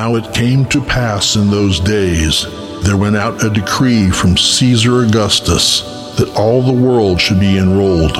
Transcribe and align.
Now 0.00 0.14
it 0.14 0.32
came 0.32 0.64
to 0.70 0.80
pass 0.80 1.36
in 1.36 1.50
those 1.50 1.78
days, 1.78 2.46
there 2.84 2.96
went 2.96 3.16
out 3.16 3.44
a 3.44 3.50
decree 3.50 4.08
from 4.08 4.34
Caesar 4.34 5.04
Augustus 5.04 5.82
that 6.16 6.34
all 6.38 6.62
the 6.62 6.72
world 6.72 7.20
should 7.20 7.38
be 7.38 7.58
enrolled. 7.58 8.16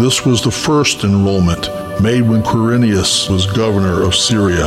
This 0.00 0.26
was 0.26 0.42
the 0.42 0.50
first 0.50 1.04
enrollment 1.04 1.68
made 2.02 2.22
when 2.22 2.42
Quirinius 2.42 3.30
was 3.30 3.46
governor 3.46 4.02
of 4.02 4.16
Syria, 4.16 4.66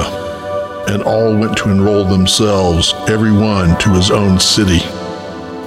and 0.88 1.04
all 1.04 1.38
went 1.38 1.58
to 1.58 1.72
enroll 1.72 2.06
themselves, 2.06 2.94
every 3.10 3.34
one 3.34 3.78
to 3.80 3.90
his 3.90 4.10
own 4.10 4.40
city. 4.40 4.80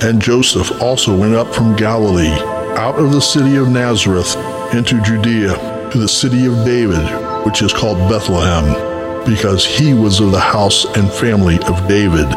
And 0.01 0.23
Joseph 0.23 0.81
also 0.81 1.15
went 1.15 1.35
up 1.35 1.55
from 1.55 1.77
Galilee, 1.77 2.41
out 2.79 2.99
of 2.99 3.13
the 3.13 3.21
city 3.21 3.57
of 3.57 3.69
Nazareth, 3.69 4.35
into 4.75 5.03
Judea, 5.03 5.91
to 5.93 5.99
the 5.99 6.09
city 6.09 6.47
of 6.47 6.65
David, 6.65 7.05
which 7.45 7.61
is 7.61 7.75
called 7.75 7.99
Bethlehem 8.09 8.90
because 9.27 9.65
he 9.65 9.95
was 9.95 10.21
of 10.21 10.33
the 10.33 10.41
house 10.41 10.85
and 10.97 11.11
family 11.11 11.59
of 11.61 11.89
David, 11.89 12.29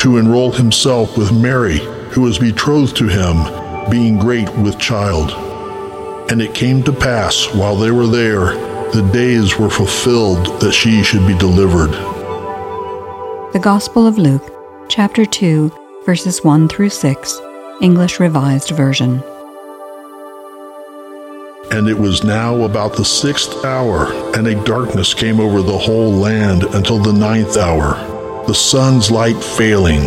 to 0.00 0.18
enroll 0.18 0.52
himself 0.52 1.16
with 1.16 1.32
Mary, 1.32 1.78
who 2.10 2.22
was 2.22 2.38
betrothed 2.38 2.96
to 2.96 3.08
him, 3.08 3.90
being 3.90 4.18
great 4.18 4.48
with 4.56 4.78
child. 4.78 5.30
And 6.30 6.42
it 6.42 6.54
came 6.54 6.82
to 6.84 6.92
pass, 6.92 7.46
while 7.54 7.76
they 7.76 7.90
were 7.90 8.06
there, 8.06 8.54
the 8.92 9.08
days 9.12 9.58
were 9.58 9.70
fulfilled 9.70 10.60
that 10.60 10.72
she 10.72 11.02
should 11.02 11.26
be 11.26 11.36
delivered. 11.38 11.92
The 13.52 13.60
Gospel 13.62 14.06
of 14.06 14.18
Luke, 14.18 14.52
chapter 14.88 15.24
2, 15.24 15.72
verses 16.04 16.44
1 16.44 16.68
through 16.68 16.90
6, 16.90 17.40
English 17.80 18.20
Revised 18.20 18.70
Version. 18.70 19.22
And 21.76 21.90
it 21.90 21.98
was 21.98 22.24
now 22.24 22.62
about 22.62 22.96
the 22.96 23.04
sixth 23.04 23.62
hour, 23.62 24.10
and 24.34 24.46
a 24.46 24.64
darkness 24.64 25.12
came 25.12 25.38
over 25.38 25.60
the 25.60 25.76
whole 25.76 26.10
land 26.10 26.62
until 26.62 26.98
the 26.98 27.12
ninth 27.12 27.58
hour, 27.58 27.96
the 28.46 28.54
sun's 28.54 29.10
light 29.10 29.36
failing, 29.36 30.06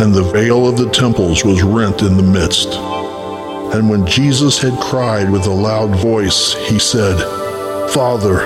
and 0.00 0.14
the 0.14 0.22
veil 0.32 0.66
of 0.66 0.78
the 0.78 0.88
temples 0.88 1.44
was 1.44 1.62
rent 1.62 2.00
in 2.00 2.16
the 2.16 2.22
midst. 2.22 2.68
And 3.74 3.90
when 3.90 4.06
Jesus 4.06 4.58
had 4.58 4.80
cried 4.80 5.30
with 5.30 5.44
a 5.44 5.50
loud 5.50 5.94
voice, 6.00 6.54
he 6.54 6.78
said, 6.78 7.18
Father, 7.90 8.40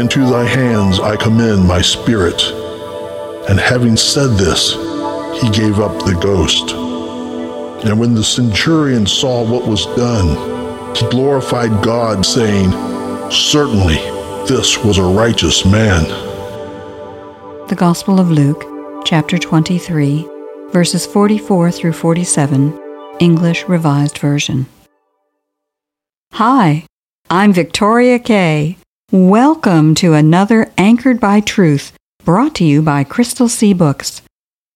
into 0.00 0.20
thy 0.20 0.44
hands 0.44 1.00
I 1.00 1.16
commend 1.16 1.66
my 1.66 1.82
spirit. 1.82 2.40
And 3.48 3.58
having 3.58 3.96
said 3.96 4.38
this, 4.38 4.74
he 5.42 5.50
gave 5.50 5.80
up 5.80 6.04
the 6.04 6.16
ghost. 6.22 6.70
And 7.84 7.98
when 7.98 8.14
the 8.14 8.22
centurion 8.22 9.04
saw 9.04 9.42
what 9.42 9.66
was 9.66 9.84
done, 9.96 10.57
glorified 11.10 11.82
God, 11.82 12.24
saying, 12.24 12.70
Certainly, 13.30 13.96
this 14.46 14.82
was 14.82 14.98
a 14.98 15.02
righteous 15.02 15.64
man. 15.64 16.04
The 17.68 17.76
Gospel 17.76 18.18
of 18.18 18.30
Luke, 18.30 18.64
chapter 19.04 19.38
23, 19.38 20.26
verses 20.70 21.06
44 21.06 21.70
through 21.70 21.92
47, 21.92 22.78
English 23.20 23.68
Revised 23.68 24.18
Version. 24.18 24.66
Hi, 26.32 26.84
I'm 27.30 27.52
Victoria 27.52 28.18
Kay. 28.18 28.78
Welcome 29.10 29.94
to 29.96 30.14
another 30.14 30.70
Anchored 30.78 31.20
by 31.20 31.40
Truth, 31.40 31.92
brought 32.24 32.54
to 32.56 32.64
you 32.64 32.82
by 32.82 33.04
Crystal 33.04 33.48
Sea 33.48 33.74
Books. 33.74 34.22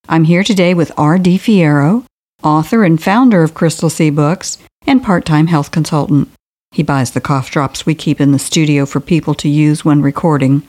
I'm 0.08 0.24
here 0.24 0.42
today 0.42 0.74
with 0.74 0.90
R.D. 0.96 1.38
Fierro, 1.38 2.04
author 2.42 2.84
and 2.84 3.02
founder 3.02 3.42
of 3.42 3.54
Crystal 3.54 3.88
Sea 3.88 4.10
Books, 4.10 4.58
and 4.86 5.02
part 5.02 5.24
time 5.24 5.46
health 5.46 5.70
consultant. 5.70 6.28
He 6.72 6.82
buys 6.82 7.10
the 7.10 7.20
cough 7.20 7.50
drops 7.50 7.84
we 7.84 7.94
keep 7.94 8.20
in 8.20 8.32
the 8.32 8.38
studio 8.38 8.86
for 8.86 9.00
people 9.00 9.34
to 9.34 9.48
use 9.48 9.84
when 9.84 10.02
recording. 10.02 10.66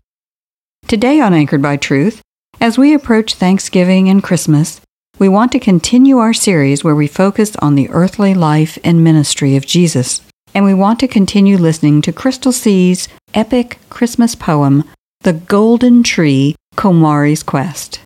Today 0.88 1.22
on 1.22 1.34
Anchored 1.34 1.62
by 1.62 1.78
Truth, 1.78 2.22
as 2.60 2.78
we 2.78 2.94
approach 2.94 3.36
Thanksgiving 3.36 4.10
and 4.10 4.22
Christmas, 4.22 4.82
we 5.20 5.30
want 5.30 5.52
to 5.54 5.60
continue 5.60 6.18
our 6.18 6.34
series 6.34 6.84
where 6.84 6.96
we 6.96 7.08
focus 7.08 7.56
on 7.58 7.76
the 7.76 7.90
earthly 7.90 8.34
life 8.34 8.78
and 8.84 9.04
ministry 9.04 9.56
of 9.56 9.66
Jesus. 9.66 10.22
And 10.54 10.66
we 10.66 10.74
want 10.74 11.00
to 11.00 11.08
continue 11.08 11.58
listening 11.58 12.02
to 12.02 12.14
Crystal 12.14 12.52
Sea's 12.52 13.08
epic 13.34 13.80
Christmas 13.90 14.36
poem, 14.36 14.84
The 15.22 15.34
Golden 15.34 16.04
Tree 16.04 16.56
Komari's 16.76 17.44
Quest. 17.44 18.02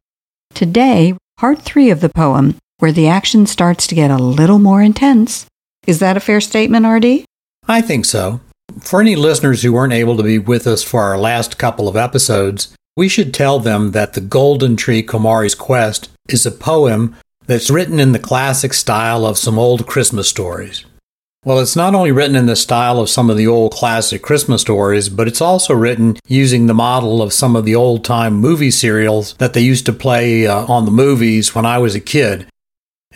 Today, 0.53 1.15
part 1.37 1.61
three 1.61 1.89
of 1.89 2.01
the 2.01 2.09
poem, 2.09 2.55
where 2.79 2.91
the 2.91 3.07
action 3.07 3.47
starts 3.47 3.87
to 3.87 3.95
get 3.95 4.11
a 4.11 4.17
little 4.17 4.59
more 4.59 4.81
intense, 4.81 5.45
is 5.87 5.99
that 5.99 6.17
a 6.17 6.19
fair 6.19 6.41
statement, 6.41 6.85
RD? 6.85 7.25
I 7.67 7.81
think 7.81 8.05
so. 8.05 8.41
For 8.81 9.01
any 9.01 9.15
listeners 9.15 9.63
who 9.63 9.73
weren't 9.73 9.93
able 9.93 10.17
to 10.17 10.23
be 10.23 10.37
with 10.37 10.67
us 10.67 10.83
for 10.83 11.01
our 11.01 11.17
last 11.17 11.57
couple 11.57 11.87
of 11.87 11.95
episodes, 11.95 12.75
we 12.95 13.07
should 13.07 13.33
tell 13.33 13.59
them 13.59 13.91
that 13.91 14.13
The 14.13 14.21
Golden 14.21 14.75
Tree 14.75 15.01
Komari's 15.01 15.55
Quest 15.55 16.09
is 16.29 16.45
a 16.45 16.51
poem 16.51 17.15
that's 17.45 17.69
written 17.69 17.99
in 17.99 18.11
the 18.11 18.19
classic 18.19 18.73
style 18.73 19.25
of 19.25 19.37
some 19.37 19.57
old 19.57 19.87
Christmas 19.87 20.27
stories. 20.27 20.85
Well, 21.45 21.59
it's 21.59 21.77
not 21.77 21.95
only 21.95 22.11
written 22.11 22.35
in 22.35 22.47
the 22.47 22.57
style 22.57 22.99
of 22.99 23.09
some 23.09 23.29
of 23.29 23.37
the 23.37 23.47
old 23.47 23.71
classic 23.71 24.21
Christmas 24.21 24.61
stories, 24.61 25.07
but 25.07 25.29
it's 25.29 25.39
also 25.39 25.73
written 25.73 26.17
using 26.27 26.65
the 26.67 26.73
model 26.73 27.21
of 27.21 27.31
some 27.31 27.55
of 27.55 27.63
the 27.63 27.75
old 27.75 28.03
time 28.03 28.33
movie 28.33 28.71
serials 28.71 29.33
that 29.35 29.53
they 29.53 29.61
used 29.61 29.85
to 29.85 29.93
play 29.93 30.45
uh, 30.45 30.65
on 30.65 30.83
the 30.83 30.91
movies 30.91 31.55
when 31.55 31.65
I 31.65 31.77
was 31.77 31.95
a 31.95 32.01
kid. 32.01 32.47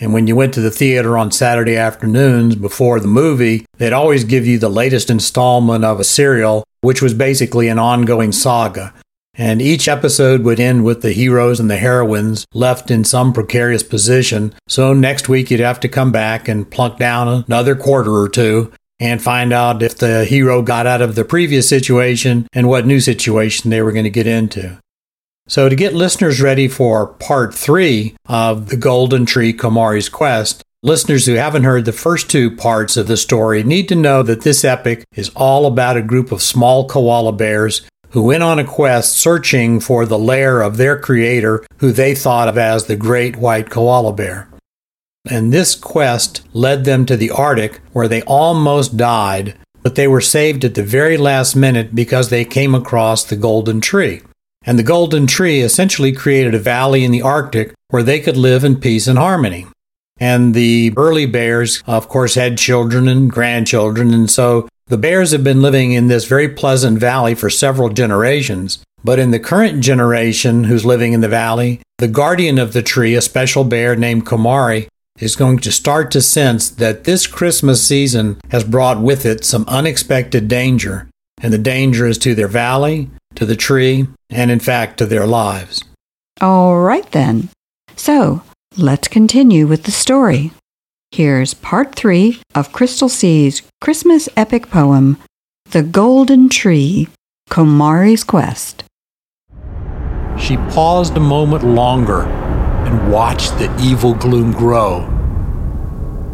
And 0.02 0.14
when 0.14 0.26
you 0.26 0.36
went 0.36 0.54
to 0.56 0.62
the 0.62 0.72
theater 0.72 1.16
on 1.16 1.32
Saturday 1.32 1.78
afternoons 1.78 2.56
before 2.56 3.00
the 3.00 3.08
movie, 3.08 3.68
they'd 3.78 3.94
always 3.94 4.24
give 4.24 4.48
you 4.48 4.58
the 4.58 4.68
latest 4.68 5.12
installment 5.12 5.86
of 5.86 6.00
a 6.00 6.04
serial, 6.04 6.64
which 6.82 7.04
was 7.04 7.14
basically 7.14 7.68
an 7.68 7.78
ongoing 7.78 8.32
saga. 8.32 8.96
And 9.36 9.62
each 9.62 9.88
episode 9.88 10.42
would 10.42 10.60
end 10.60 10.84
with 10.84 11.04
the 11.04 11.14
heroes 11.14 11.60
and 11.60 11.70
the 11.70 11.78
heroines 11.78 12.46
left 12.54 12.90
in 12.90 13.04
some 13.04 13.32
precarious 13.32 13.84
position. 13.84 14.56
So 14.68 14.92
next 14.92 15.30
week 15.30 15.52
you'd 15.52 15.60
have 15.60 15.80
to 15.82 15.88
come 15.88 16.12
back 16.12 16.48
and 16.48 16.70
plunk 16.70 16.98
down 16.98 17.28
another 17.48 17.76
quarter 17.76 18.12
or 18.12 18.28
two 18.28 18.74
and 19.00 19.22
find 19.22 19.54
out 19.54 19.84
if 19.84 19.98
the 19.98 20.26
hero 20.26 20.64
got 20.64 20.88
out 20.88 21.02
of 21.02 21.14
the 21.14 21.26
previous 21.26 21.70
situation 21.70 22.48
and 22.54 22.68
what 22.68 22.88
new 22.88 23.00
situation 23.00 23.70
they 23.70 23.82
were 23.84 23.92
going 23.92 24.04
to 24.04 24.10
get 24.10 24.28
into. 24.28 24.80
So, 25.48 25.68
to 25.68 25.76
get 25.76 25.94
listeners 25.94 26.42
ready 26.42 26.68
for 26.68 27.08
part 27.08 27.54
three 27.54 28.16
of 28.26 28.70
the 28.70 28.78
Golden 28.78 29.26
Tree 29.26 29.54
Komari's 29.54 30.08
Quest, 30.08 30.64
listeners 30.84 31.26
who 31.26 31.34
haven't 31.34 31.64
heard 31.64 31.86
the 31.86 31.92
first 31.92 32.30
two 32.30 32.56
parts 32.56 32.96
of 32.96 33.08
the 33.08 33.18
story 33.18 33.64
need 33.64 33.90
to 33.90 33.96
know 33.96 34.24
that 34.24 34.42
this 34.42 34.64
epic 34.64 35.04
is 35.16 35.30
all 35.36 35.66
about 35.66 35.98
a 35.98 36.02
group 36.02 36.32
of 36.32 36.42
small 36.42 36.88
koala 36.88 37.32
bears 37.32 37.82
who 38.12 38.24
went 38.24 38.44
on 38.44 38.60
a 38.60 38.64
quest 38.64 39.14
searching 39.14 39.80
for 39.80 40.06
the 40.06 40.20
lair 40.20 40.62
of 40.62 40.78
their 40.78 40.98
creator, 40.98 41.66
who 41.78 41.92
they 41.92 42.14
thought 42.14 42.48
of 42.48 42.58
as 42.58 42.86
the 42.86 42.96
great 42.96 43.36
white 43.38 43.70
koala 43.70 44.14
bear. 44.14 44.50
And 45.30 45.54
this 45.54 45.76
quest 45.76 46.42
led 46.54 46.84
them 46.84 47.06
to 47.06 47.16
the 47.16 47.32
Arctic, 47.32 47.80
where 47.94 48.08
they 48.08 48.22
almost 48.24 48.98
died, 48.98 49.56
but 49.82 49.96
they 49.96 50.08
were 50.08 50.22
saved 50.22 50.66
at 50.66 50.76
the 50.76 50.84
very 50.84 51.18
last 51.18 51.56
minute 51.56 51.96
because 51.96 52.30
they 52.30 52.44
came 52.44 52.76
across 52.76 53.24
the 53.24 53.36
golden 53.36 53.82
tree. 53.82 54.22
And 54.64 54.78
the 54.78 54.84
Golden 54.84 55.26
Tree 55.26 55.62
essentially 55.62 56.12
created 56.12 56.54
a 56.54 56.60
valley 56.60 57.04
in 57.04 57.12
the 57.12 57.22
Arctic 57.22 57.74
where 57.90 58.04
they 58.04 58.20
could 58.20 58.38
live 58.38 58.64
in 58.64 58.80
peace 58.80 59.08
and 59.08 59.18
harmony. 59.18 59.66
And 60.20 60.54
the 60.54 60.94
early 60.98 61.26
bears, 61.26 61.82
of 61.88 62.08
course, 62.08 62.36
had 62.36 62.58
children 62.58 63.08
and 63.08 63.32
grandchildren, 63.32 64.14
and 64.14 64.30
so 64.30 64.70
the 64.86 64.98
bears 64.98 65.32
have 65.32 65.44
been 65.44 65.62
living 65.62 65.94
in 65.94 66.08
this 66.08 66.26
very 66.26 66.48
pleasant 66.48 67.00
valley 67.00 67.34
for 67.34 67.50
several 67.50 67.90
generations. 67.90 68.84
But 69.04 69.18
in 69.18 69.32
the 69.32 69.40
current 69.40 69.82
generation 69.82 70.66
who's 70.66 70.86
living 70.86 71.14
in 71.14 71.22
the 71.22 71.28
valley, 71.28 71.82
the 71.98 72.08
guardian 72.08 72.60
of 72.60 72.74
the 72.74 72.84
tree, 72.84 73.16
a 73.16 73.22
special 73.22 73.64
bear 73.64 73.96
named 73.96 74.26
Komari, 74.28 74.88
is 75.20 75.36
going 75.36 75.60
to 75.60 75.72
start 75.72 76.12
to 76.12 76.22
sense 76.22 76.70
that 76.70 77.06
this 77.06 77.26
Christmas 77.26 77.84
season 77.84 78.40
has 78.52 78.64
brought 78.64 79.02
with 79.02 79.26
it 79.26 79.44
some 79.44 79.66
unexpected 79.68 80.48
danger. 80.48 81.08
And 81.42 81.52
the 81.52 81.58
danger 81.58 82.06
is 82.06 82.20
to 82.20 82.36
their 82.36 82.48
valley, 82.48 83.10
to 83.42 83.46
the 83.48 83.56
tree, 83.56 84.06
and 84.30 84.52
in 84.52 84.60
fact 84.60 85.00
to 85.00 85.06
their 85.08 85.26
lives. 85.26 85.84
All 86.40 86.80
right 86.80 87.12
then. 87.12 87.50
So 87.96 88.44
let's 88.78 89.08
continue 89.08 89.66
with 89.66 89.86
the 89.86 89.92
story. 89.92 90.52
Here's 91.10 91.56
part 91.56 91.96
three 91.96 92.40
of 92.54 92.72
Crystal 92.72 93.10
Sea's 93.10 93.64
Christmas 93.82 94.30
epic 94.38 94.70
poem, 94.70 95.18
The 95.72 95.82
Golden 95.82 96.50
Tree 96.50 97.08
Komari's 97.50 98.24
Quest. 98.24 98.84
she 100.38 100.58
paused 100.76 101.18
a 101.18 101.20
moment 101.20 101.64
longer 101.64 102.22
and 102.86 103.12
watched 103.12 103.58
the 103.58 103.76
evil 103.82 104.14
gloom 104.14 104.52
grow. 104.52 105.08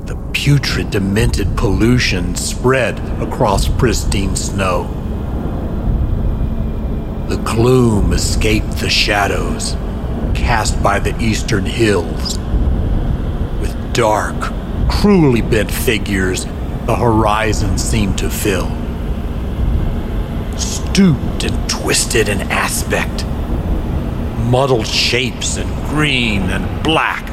The 0.07 0.17
putrid, 0.33 0.91
demented 0.91 1.55
pollution 1.55 2.35
spread 2.35 2.99
across 3.21 3.69
pristine 3.69 4.35
snow. 4.35 5.06
The 7.27 7.37
gloom 7.43 8.13
escaped 8.13 8.77
the 8.77 8.89
shadows 8.89 9.75
cast 10.33 10.81
by 10.81 10.99
the 10.99 11.13
eastern 11.21 11.65
hills. 11.65 12.37
With 13.59 13.93
dark, 13.93 14.53
cruelly 14.87 15.41
bent 15.41 15.69
figures, 15.69 16.45
the 16.85 16.95
horizon 16.95 17.77
seemed 17.77 18.17
to 18.19 18.29
fill. 18.29 18.69
Stooped 20.57 21.43
and 21.43 21.69
twisted 21.69 22.29
in 22.29 22.43
aspect, 22.43 23.25
muddled 24.49 24.87
shapes 24.87 25.57
in 25.57 25.67
green 25.87 26.43
and 26.43 26.81
black. 26.81 27.27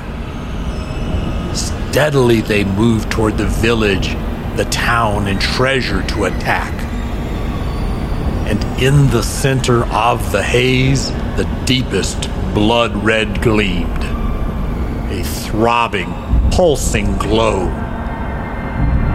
Steadily 1.54 2.40
they 2.40 2.64
moved 2.64 3.12
toward 3.12 3.38
the 3.38 3.46
village, 3.46 4.08
the 4.56 4.66
town, 4.72 5.28
and 5.28 5.40
treasure 5.40 6.02
to 6.08 6.24
attack. 6.24 6.93
And 8.46 8.62
in 8.82 9.08
the 9.10 9.22
center 9.22 9.84
of 9.86 10.30
the 10.30 10.42
haze, 10.42 11.10
the 11.36 11.62
deepest 11.64 12.28
blood 12.54 12.94
red 13.02 13.40
gleamed. 13.42 14.04
A 15.10 15.24
throbbing, 15.24 16.12
pulsing 16.50 17.16
glow. 17.16 17.66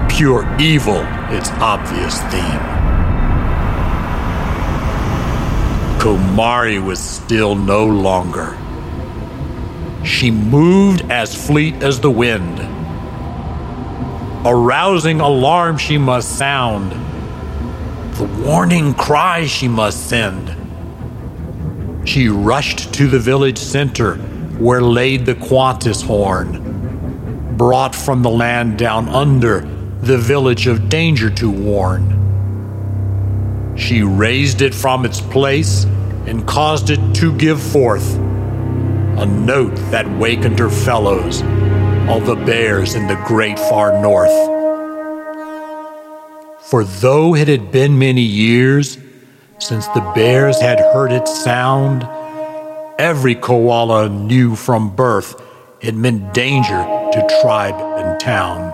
Pure 0.10 0.58
evil, 0.60 1.02
its 1.30 1.50
obvious 1.52 2.20
theme. 2.24 2.80
Komari 6.00 6.84
was 6.84 7.00
still 7.00 7.56
no 7.56 7.86
longer. 7.86 8.58
She 10.04 10.32
moved 10.32 11.02
as 11.12 11.36
fleet 11.36 11.84
as 11.84 12.00
the 12.00 12.10
wind. 12.10 12.60
Arousing 14.46 15.20
alarm 15.20 15.78
she 15.78 15.98
must 15.98 16.38
sound. 16.38 16.94
The 18.20 18.26
warning 18.46 18.94
cry 18.96 19.46
she 19.46 19.70
must 19.70 20.10
send. 20.10 20.54
She 22.04 22.28
rushed 22.28 22.94
to 22.96 23.08
the 23.08 23.18
village 23.18 23.58
center 23.58 24.16
where 24.60 24.82
laid 24.82 25.26
the 25.26 25.36
Qantas 25.36 26.06
horn, 26.06 27.56
brought 27.56 27.96
from 27.96 28.22
the 28.22 28.30
land 28.30 28.78
down 28.78 29.08
under 29.08 29.62
the 30.02 30.18
village 30.18 30.68
of 30.68 30.90
danger 30.90 31.30
to 31.30 31.50
warn. 31.50 32.18
She 33.78 34.04
raised 34.04 34.62
it 34.62 34.76
from 34.76 35.06
its 35.06 35.22
place 35.22 35.86
and 36.26 36.46
caused 36.46 36.90
it 36.90 37.00
to 37.16 37.34
give 37.38 37.62
forth 37.62 38.18
a 38.18 39.26
note 39.26 39.78
that 39.92 40.12
wakened 40.18 40.60
her 40.60 40.70
fellows, 40.70 41.42
all 42.10 42.20
the 42.20 42.36
bears 42.36 42.96
in 42.96 43.08
the 43.08 43.16
great 43.26 43.58
far 43.58 44.02
north. 44.02 44.59
For 46.70 46.84
though 46.84 47.34
it 47.34 47.48
had 47.48 47.72
been 47.72 47.98
many 47.98 48.22
years 48.22 49.00
since 49.58 49.88
the 49.88 50.12
bears 50.14 50.62
had 50.62 50.80
heard 50.80 51.12
its 51.12 51.44
sound, 51.44 52.08
every 53.00 53.34
koala 53.34 54.08
knew 54.08 54.56
from 54.56 54.96
birth 54.96 55.42
it 55.82 55.96
meant 55.96 56.32
danger 56.32 56.84
to 57.12 57.40
tribe 57.42 57.74
and 57.74 58.20
town. 58.20 58.72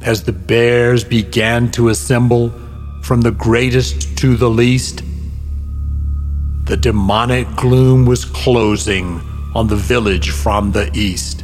As 0.00 0.22
the 0.22 0.32
bears 0.32 1.02
began 1.02 1.72
to 1.72 1.88
assemble 1.88 2.52
from 3.02 3.22
the 3.22 3.32
greatest 3.32 4.16
to 4.18 4.36
the 4.36 4.48
least, 4.48 5.02
the 6.66 6.76
demonic 6.76 7.48
gloom 7.56 8.06
was 8.06 8.24
closing 8.24 9.20
on 9.56 9.66
the 9.66 9.74
village 9.74 10.30
from 10.30 10.70
the 10.70 10.88
east. 10.96 11.42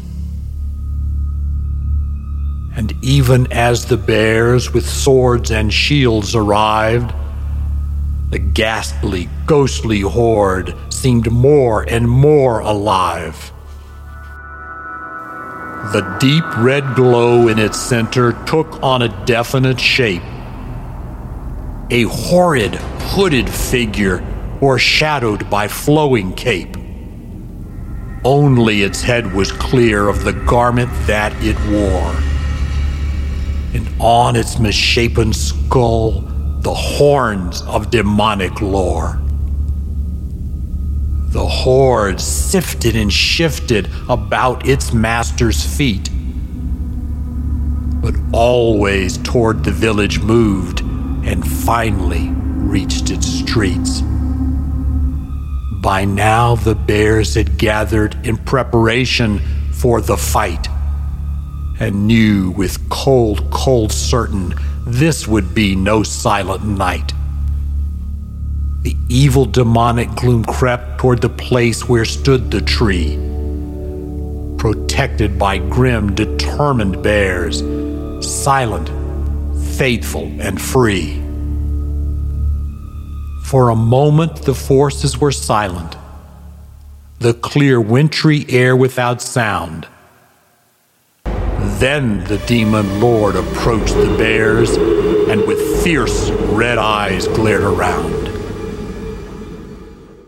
And 2.74 2.94
even 3.02 3.52
as 3.52 3.86
the 3.86 3.96
bears 3.96 4.72
with 4.72 4.88
swords 4.88 5.50
and 5.50 5.72
shields 5.72 6.34
arrived, 6.34 7.14
the 8.30 8.38
ghastly, 8.38 9.28
ghostly 9.44 10.00
horde 10.00 10.74
seemed 10.88 11.30
more 11.30 11.82
and 11.82 12.08
more 12.08 12.60
alive. 12.60 13.52
The 15.92 16.16
deep 16.18 16.44
red 16.56 16.94
glow 16.94 17.48
in 17.48 17.58
its 17.58 17.78
center 17.78 18.32
took 18.46 18.82
on 18.82 19.02
a 19.02 19.26
definite 19.26 19.78
shape. 19.78 20.22
A 21.90 22.04
horrid, 22.04 22.76
hooded 22.76 23.50
figure 23.50 24.24
o'ershadowed 24.62 25.50
by 25.50 25.68
flowing 25.68 26.32
cape. 26.32 26.76
Only 28.24 28.82
its 28.82 29.02
head 29.02 29.34
was 29.34 29.52
clear 29.52 30.08
of 30.08 30.24
the 30.24 30.32
garment 30.32 30.90
that 31.06 31.34
it 31.44 31.58
wore. 31.68 32.21
And 33.74 33.88
on 34.00 34.36
its 34.36 34.58
misshapen 34.58 35.32
skull, 35.32 36.20
the 36.60 36.74
horns 36.74 37.62
of 37.62 37.90
demonic 37.90 38.60
lore. 38.60 39.20
The 41.32 41.46
horde 41.46 42.20
sifted 42.20 42.94
and 42.94 43.12
shifted 43.12 43.88
about 44.08 44.68
its 44.68 44.92
master's 44.92 45.64
feet, 45.64 46.10
but 48.02 48.14
always 48.32 49.16
toward 49.18 49.64
the 49.64 49.72
village 49.72 50.20
moved 50.20 50.80
and 51.24 51.46
finally 51.46 52.28
reached 52.28 53.10
its 53.10 53.26
streets. 53.26 54.02
By 55.82 56.04
now, 56.04 56.56
the 56.56 56.74
bears 56.74 57.34
had 57.34 57.58
gathered 57.58 58.14
in 58.26 58.36
preparation 58.36 59.40
for 59.72 60.00
the 60.00 60.16
fight 60.16 60.68
and 61.82 62.06
knew 62.06 62.52
with 62.52 62.88
cold, 62.90 63.50
cold 63.50 63.90
certain 63.90 64.54
this 64.86 65.26
would 65.26 65.52
be 65.52 65.74
no 65.74 66.04
silent 66.04 66.64
night. 66.64 67.12
The 68.82 68.96
evil 69.08 69.46
demonic 69.46 70.14
gloom 70.14 70.44
crept 70.44 70.98
toward 70.98 71.20
the 71.20 71.28
place 71.28 71.88
where 71.88 72.04
stood 72.04 72.52
the 72.52 72.60
tree, 72.60 73.16
protected 74.58 75.40
by 75.40 75.58
grim, 75.58 76.14
determined 76.14 77.02
bears, 77.02 77.64
silent, 78.24 78.88
faithful, 79.76 80.30
and 80.40 80.62
free. 80.62 81.20
For 83.46 83.70
a 83.70 83.76
moment, 83.76 84.42
the 84.42 84.54
forces 84.54 85.18
were 85.18 85.32
silent, 85.32 85.96
the 87.18 87.34
clear, 87.34 87.80
wintry 87.80 88.46
air 88.48 88.76
without 88.76 89.20
sound. 89.20 89.88
Then 91.82 92.22
the 92.26 92.38
demon 92.46 93.00
lord 93.00 93.34
approached 93.34 93.94
the 93.94 94.14
bears 94.16 94.70
and 94.76 95.44
with 95.48 95.82
fierce 95.82 96.30
red 96.30 96.78
eyes 96.78 97.26
glared 97.26 97.64
around. 97.64 98.28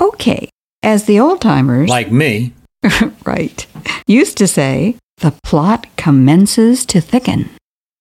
Okay, 0.00 0.48
as 0.82 1.04
the 1.04 1.20
old 1.20 1.40
timers, 1.40 1.88
Like 1.88 2.10
me, 2.10 2.54
right, 3.24 3.64
used 4.08 4.36
to 4.38 4.48
say, 4.48 4.96
the 5.18 5.30
plot 5.44 5.86
commences 5.96 6.84
to 6.86 7.00
thicken. 7.00 7.50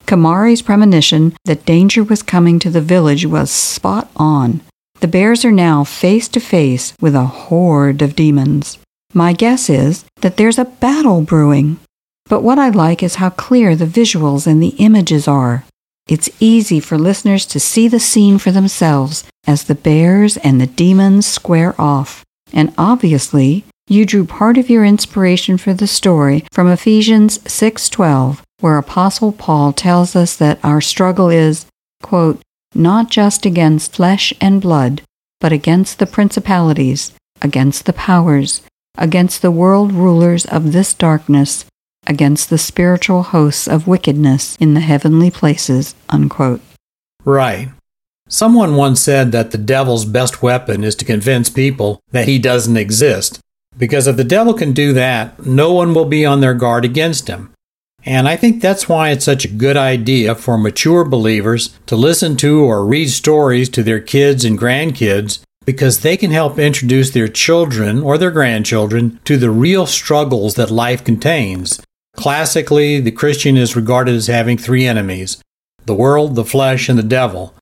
Komari's 0.07 0.63
premonition 0.63 1.35
that 1.45 1.63
danger 1.63 2.03
was 2.03 2.23
coming 2.23 2.57
to 2.57 2.71
the 2.71 2.81
village 2.81 3.27
was 3.27 3.51
spot 3.51 4.09
on. 4.15 4.61
The 4.99 5.07
bears 5.07 5.45
are 5.45 5.51
now 5.51 5.83
face 5.83 6.27
to 6.29 6.39
face 6.39 6.95
with 6.99 7.13
a 7.13 7.27
horde 7.27 8.01
of 8.01 8.15
demons. 8.15 8.79
My 9.13 9.31
guess 9.31 9.69
is 9.69 10.05
that 10.21 10.37
there's 10.37 10.57
a 10.57 10.65
battle 10.65 11.21
brewing. 11.21 11.77
But 12.25 12.41
what 12.41 12.59
I 12.59 12.69
like 12.69 13.03
is 13.03 13.15
how 13.15 13.29
clear 13.29 13.75
the 13.75 13.85
visuals 13.85 14.47
and 14.47 14.61
the 14.61 14.75
images 14.79 15.27
are. 15.27 15.65
It's 16.07 16.29
easy 16.39 16.79
for 16.79 16.97
listeners 16.97 17.45
to 17.47 17.59
see 17.59 17.87
the 17.87 17.99
scene 17.99 18.37
for 18.37 18.51
themselves 18.51 19.23
as 19.45 19.63
the 19.63 19.75
bears 19.75 20.37
and 20.37 20.59
the 20.59 20.67
demons 20.67 21.25
square 21.25 21.79
off. 21.79 22.23
And 22.51 22.73
obviously, 22.77 23.65
you 23.87 24.05
drew 24.05 24.25
part 24.25 24.57
of 24.57 24.69
your 24.69 24.85
inspiration 24.85 25.57
for 25.57 25.73
the 25.73 25.87
story 25.87 26.45
from 26.51 26.67
Ephesians 26.67 27.39
6:12, 27.45 28.41
where 28.59 28.77
apostle 28.77 29.31
Paul 29.31 29.73
tells 29.73 30.15
us 30.15 30.35
that 30.37 30.59
our 30.63 30.81
struggle 30.81 31.29
is, 31.29 31.65
quote, 32.01 32.41
not 32.73 33.09
just 33.09 33.45
against 33.45 33.95
flesh 33.95 34.33
and 34.39 34.61
blood, 34.61 35.01
but 35.39 35.51
against 35.51 35.99
the 35.99 36.05
principalities, 36.05 37.11
against 37.41 37.85
the 37.85 37.93
powers, 37.93 38.61
against 38.97 39.41
the 39.41 39.51
world 39.51 39.91
rulers 39.91 40.45
of 40.45 40.71
this 40.71 40.93
darkness, 40.93 41.65
against 42.07 42.49
the 42.49 42.57
spiritual 42.57 43.23
hosts 43.23 43.67
of 43.67 43.87
wickedness 43.87 44.55
in 44.59 44.73
the 44.73 44.79
heavenly 44.79 45.31
places. 45.31 45.95
Unquote. 46.09 46.61
right. 47.23 47.69
Someone 48.29 48.75
once 48.75 48.99
said 49.01 49.31
that 49.31 49.51
the 49.51 49.57
devil's 49.57 50.05
best 50.05 50.41
weapon 50.41 50.83
is 50.83 50.95
to 50.95 51.05
convince 51.05 51.49
people 51.49 51.99
that 52.11 52.27
he 52.27 52.39
doesn't 52.39 52.77
exist. 52.77 53.39
Because 53.77 54.07
if 54.07 54.17
the 54.17 54.23
devil 54.23 54.53
can 54.53 54.71
do 54.71 54.93
that, 54.93 55.45
no 55.45 55.73
one 55.73 55.93
will 55.93 56.05
be 56.05 56.25
on 56.25 56.41
their 56.41 56.53
guard 56.53 56.85
against 56.85 57.27
him. 57.27 57.53
And 58.05 58.27
I 58.27 58.35
think 58.35 58.61
that's 58.61 58.89
why 58.89 59.09
it's 59.09 59.25
such 59.25 59.45
a 59.45 59.49
good 59.49 59.77
idea 59.77 60.35
for 60.35 60.57
mature 60.57 61.05
believers 61.05 61.77
to 61.85 61.95
listen 61.95 62.35
to 62.37 62.63
or 62.63 62.85
read 62.85 63.09
stories 63.09 63.69
to 63.69 63.83
their 63.83 63.99
kids 63.99 64.43
and 64.43 64.59
grandkids 64.59 65.39
because 65.65 65.99
they 66.01 66.17
can 66.17 66.31
help 66.31 66.59
introduce 66.59 67.11
their 67.11 67.29
children 67.29 68.01
or 68.03 68.17
their 68.17 68.31
grandchildren 68.31 69.19
to 69.23 69.37
the 69.37 69.49
real 69.51 69.85
struggles 69.85 70.55
that 70.55 70.69
life 70.69 71.03
contains. 71.03 71.81
Classically, 72.15 72.99
the 72.99 73.11
Christian 73.11 73.57
is 73.57 73.75
regarded 73.75 74.15
as 74.15 74.27
having 74.27 74.57
three 74.57 74.85
enemies 74.85 75.41
the 75.85 75.95
world, 75.95 76.35
the 76.35 76.45
flesh, 76.45 76.87
and 76.87 76.97
the 76.97 77.03
devil. 77.03 77.53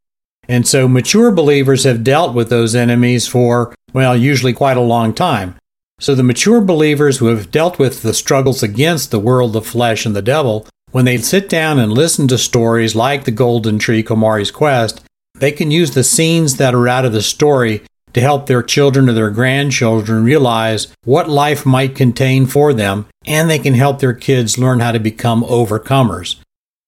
And 0.47 0.67
so 0.67 0.87
mature 0.87 1.31
believers 1.31 1.85
have 1.85 2.03
dealt 2.03 2.35
with 2.35 2.49
those 2.49 2.75
enemies 2.75 3.27
for, 3.27 3.73
well, 3.93 4.15
usually 4.15 4.53
quite 4.53 4.77
a 4.77 4.81
long 4.81 5.13
time. 5.13 5.55
So 5.99 6.13
the 6.13 6.23
mature 6.23 6.61
believers 6.61 7.17
who 7.17 7.27
have 7.27 7.51
dealt 7.51 7.79
with 7.79 8.01
the 8.01 8.13
struggles 8.13 8.61
against 8.61 9.11
the 9.11 9.19
world, 9.19 9.53
the 9.53 9.61
flesh, 9.61 10.05
and 10.05 10.15
the 10.15 10.21
devil, 10.21 10.67
when 10.91 11.05
they 11.05 11.17
sit 11.17 11.47
down 11.47 11.79
and 11.79 11.91
listen 11.91 12.27
to 12.27 12.37
stories 12.37 12.95
like 12.95 13.23
the 13.23 13.31
Golden 13.31 13.79
Tree 13.79 14.03
Komari's 14.03 14.51
Quest, 14.51 15.01
they 15.35 15.51
can 15.51 15.71
use 15.71 15.91
the 15.91 16.03
scenes 16.03 16.57
that 16.57 16.75
are 16.75 16.87
out 16.87 17.05
of 17.05 17.13
the 17.13 17.21
story 17.21 17.81
to 18.13 18.21
help 18.21 18.45
their 18.45 18.63
children 18.63 19.09
or 19.09 19.13
their 19.13 19.29
grandchildren 19.29 20.23
realize 20.23 20.93
what 21.03 21.29
life 21.29 21.65
might 21.65 21.95
contain 21.95 22.45
for 22.45 22.73
them, 22.73 23.05
and 23.25 23.49
they 23.49 23.59
can 23.59 23.73
help 23.73 23.99
their 23.99 24.13
kids 24.13 24.57
learn 24.57 24.79
how 24.79 24.91
to 24.91 24.99
become 24.99 25.43
overcomers. 25.43 26.37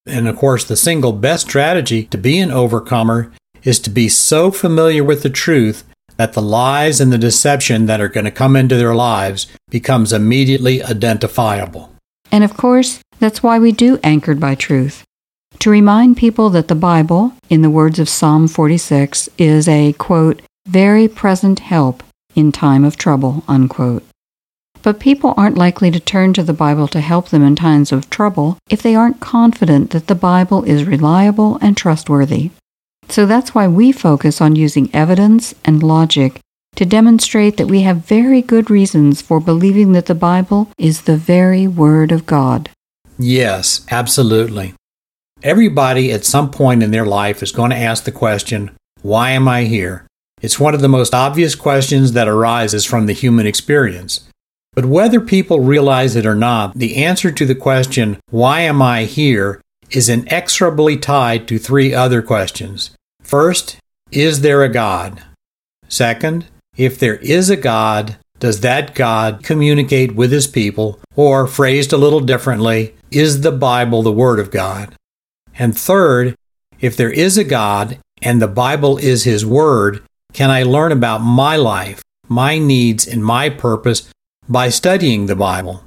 And 0.05 0.27
of 0.27 0.35
course, 0.35 0.65
the 0.65 0.75
single 0.75 1.13
best 1.13 1.47
strategy 1.47 2.03
to 2.05 2.17
be 2.17 2.39
an 2.39 2.51
overcomer 2.51 3.31
is 3.63 3.79
to 3.79 3.89
be 3.89 4.09
so 4.09 4.51
familiar 4.51 5.03
with 5.03 5.23
the 5.23 5.29
truth 5.29 5.85
that 6.17 6.33
the 6.33 6.41
lies 6.41 6.99
and 6.99 7.11
the 7.11 7.17
deception 7.17 7.85
that 7.85 8.01
are 8.01 8.09
going 8.09 8.25
to 8.25 8.31
come 8.31 8.55
into 8.55 8.75
their 8.75 8.93
lives 8.93 9.47
becomes 9.69 10.13
immediately 10.13 10.83
identifiable. 10.83 11.91
And 12.31 12.43
of 12.43 12.55
course, 12.57 12.99
that's 13.19 13.41
why 13.41 13.59
we 13.59 13.71
do 13.71 13.99
Anchored 14.03 14.39
by 14.39 14.55
Truth. 14.55 15.03
To 15.59 15.69
remind 15.69 16.17
people 16.17 16.49
that 16.49 16.67
the 16.67 16.75
Bible, 16.75 17.33
in 17.49 17.61
the 17.61 17.69
words 17.69 17.99
of 17.99 18.09
Psalm 18.09 18.47
46, 18.47 19.29
is 19.37 19.67
a, 19.67 19.93
quote, 19.93 20.41
very 20.65 21.07
present 21.07 21.59
help 21.59 22.03
in 22.35 22.51
time 22.51 22.83
of 22.83 22.97
trouble, 22.97 23.43
unquote. 23.47 24.03
But 24.81 24.99
people 24.99 25.33
aren't 25.37 25.57
likely 25.57 25.91
to 25.91 25.99
turn 25.99 26.33
to 26.33 26.43
the 26.43 26.53
Bible 26.53 26.87
to 26.89 26.99
help 26.99 27.29
them 27.29 27.43
in 27.43 27.55
times 27.55 27.91
of 27.91 28.09
trouble 28.09 28.57
if 28.69 28.81
they 28.81 28.95
aren't 28.95 29.21
confident 29.21 29.91
that 29.91 30.07
the 30.07 30.15
Bible 30.15 30.63
is 30.63 30.85
reliable 30.85 31.57
and 31.61 31.77
trustworthy. 31.77 32.51
So 33.09 33.25
that's 33.25 33.55
why 33.55 33.67
we 33.67 33.91
focus 33.91 34.41
on 34.41 34.55
using 34.55 34.93
evidence 34.93 35.55
and 35.63 35.83
logic 35.83 36.39
to 36.75 36.85
demonstrate 36.85 37.57
that 37.57 37.67
we 37.67 37.81
have 37.81 37.97
very 37.97 38.41
good 38.41 38.69
reasons 38.69 39.21
for 39.21 39.39
believing 39.39 39.91
that 39.93 40.07
the 40.07 40.15
Bible 40.15 40.69
is 40.77 41.03
the 41.03 41.17
very 41.17 41.67
Word 41.67 42.11
of 42.11 42.25
God. 42.25 42.69
Yes, 43.19 43.85
absolutely. 43.91 44.73
Everybody 45.43 46.11
at 46.11 46.25
some 46.25 46.49
point 46.49 46.83
in 46.83 46.91
their 46.91 47.05
life 47.05 47.43
is 47.43 47.51
going 47.51 47.71
to 47.71 47.77
ask 47.77 48.05
the 48.05 48.11
question, 48.11 48.71
Why 49.01 49.31
am 49.31 49.47
I 49.47 49.63
here? 49.63 50.07
It's 50.43 50.59
one 50.59 50.75
of 50.75 50.81
the 50.81 50.89
most 50.89 51.15
obvious 51.15 51.55
questions 51.55 52.11
that 52.11 52.27
arises 52.27 52.83
from 52.83 53.05
the 53.05 53.13
human 53.13 53.47
experience. 53.47 54.27
But 54.73 54.85
whether 54.85 55.21
people 55.21 55.61
realize 55.61 56.17
it 56.17 56.25
or 56.25 56.35
not, 56.35 56.73
the 56.75 56.97
answer 56.97 57.31
to 57.31 57.45
the 57.45 57.55
question, 57.55 58.19
Why 58.29 58.59
am 58.59 58.81
I 58.81 59.05
here? 59.05 59.61
is 59.89 60.09
inexorably 60.09 60.97
tied 60.97 61.47
to 61.47 61.59
three 61.59 61.93
other 61.93 62.21
questions. 62.21 62.91
First, 63.21 63.77
is 64.11 64.41
there 64.41 64.63
a 64.63 64.69
God? 64.69 65.23
Second, 65.87 66.47
if 66.75 66.97
there 66.99 67.17
is 67.17 67.49
a 67.49 67.55
God, 67.55 68.17
does 68.39 68.61
that 68.61 68.95
God 68.95 69.43
communicate 69.43 70.15
with 70.15 70.31
his 70.31 70.47
people? 70.47 70.99
Or, 71.15 71.47
phrased 71.47 71.93
a 71.93 71.97
little 71.97 72.19
differently, 72.19 72.95
is 73.11 73.41
the 73.41 73.51
Bible 73.51 74.01
the 74.01 74.11
Word 74.11 74.39
of 74.39 74.51
God? 74.51 74.95
And 75.57 75.77
third, 75.77 76.35
if 76.81 76.97
there 76.97 77.11
is 77.11 77.37
a 77.37 77.43
God 77.43 77.99
and 78.21 78.41
the 78.41 78.47
Bible 78.47 78.97
is 78.97 79.23
his 79.23 79.45
Word, 79.45 80.03
can 80.33 80.49
I 80.49 80.63
learn 80.63 80.91
about 80.91 81.19
my 81.19 81.55
life, 81.55 82.01
my 82.27 82.57
needs, 82.57 83.07
and 83.07 83.23
my 83.23 83.49
purpose 83.49 84.09
by 84.49 84.69
studying 84.69 85.27
the 85.27 85.35
Bible? 85.35 85.83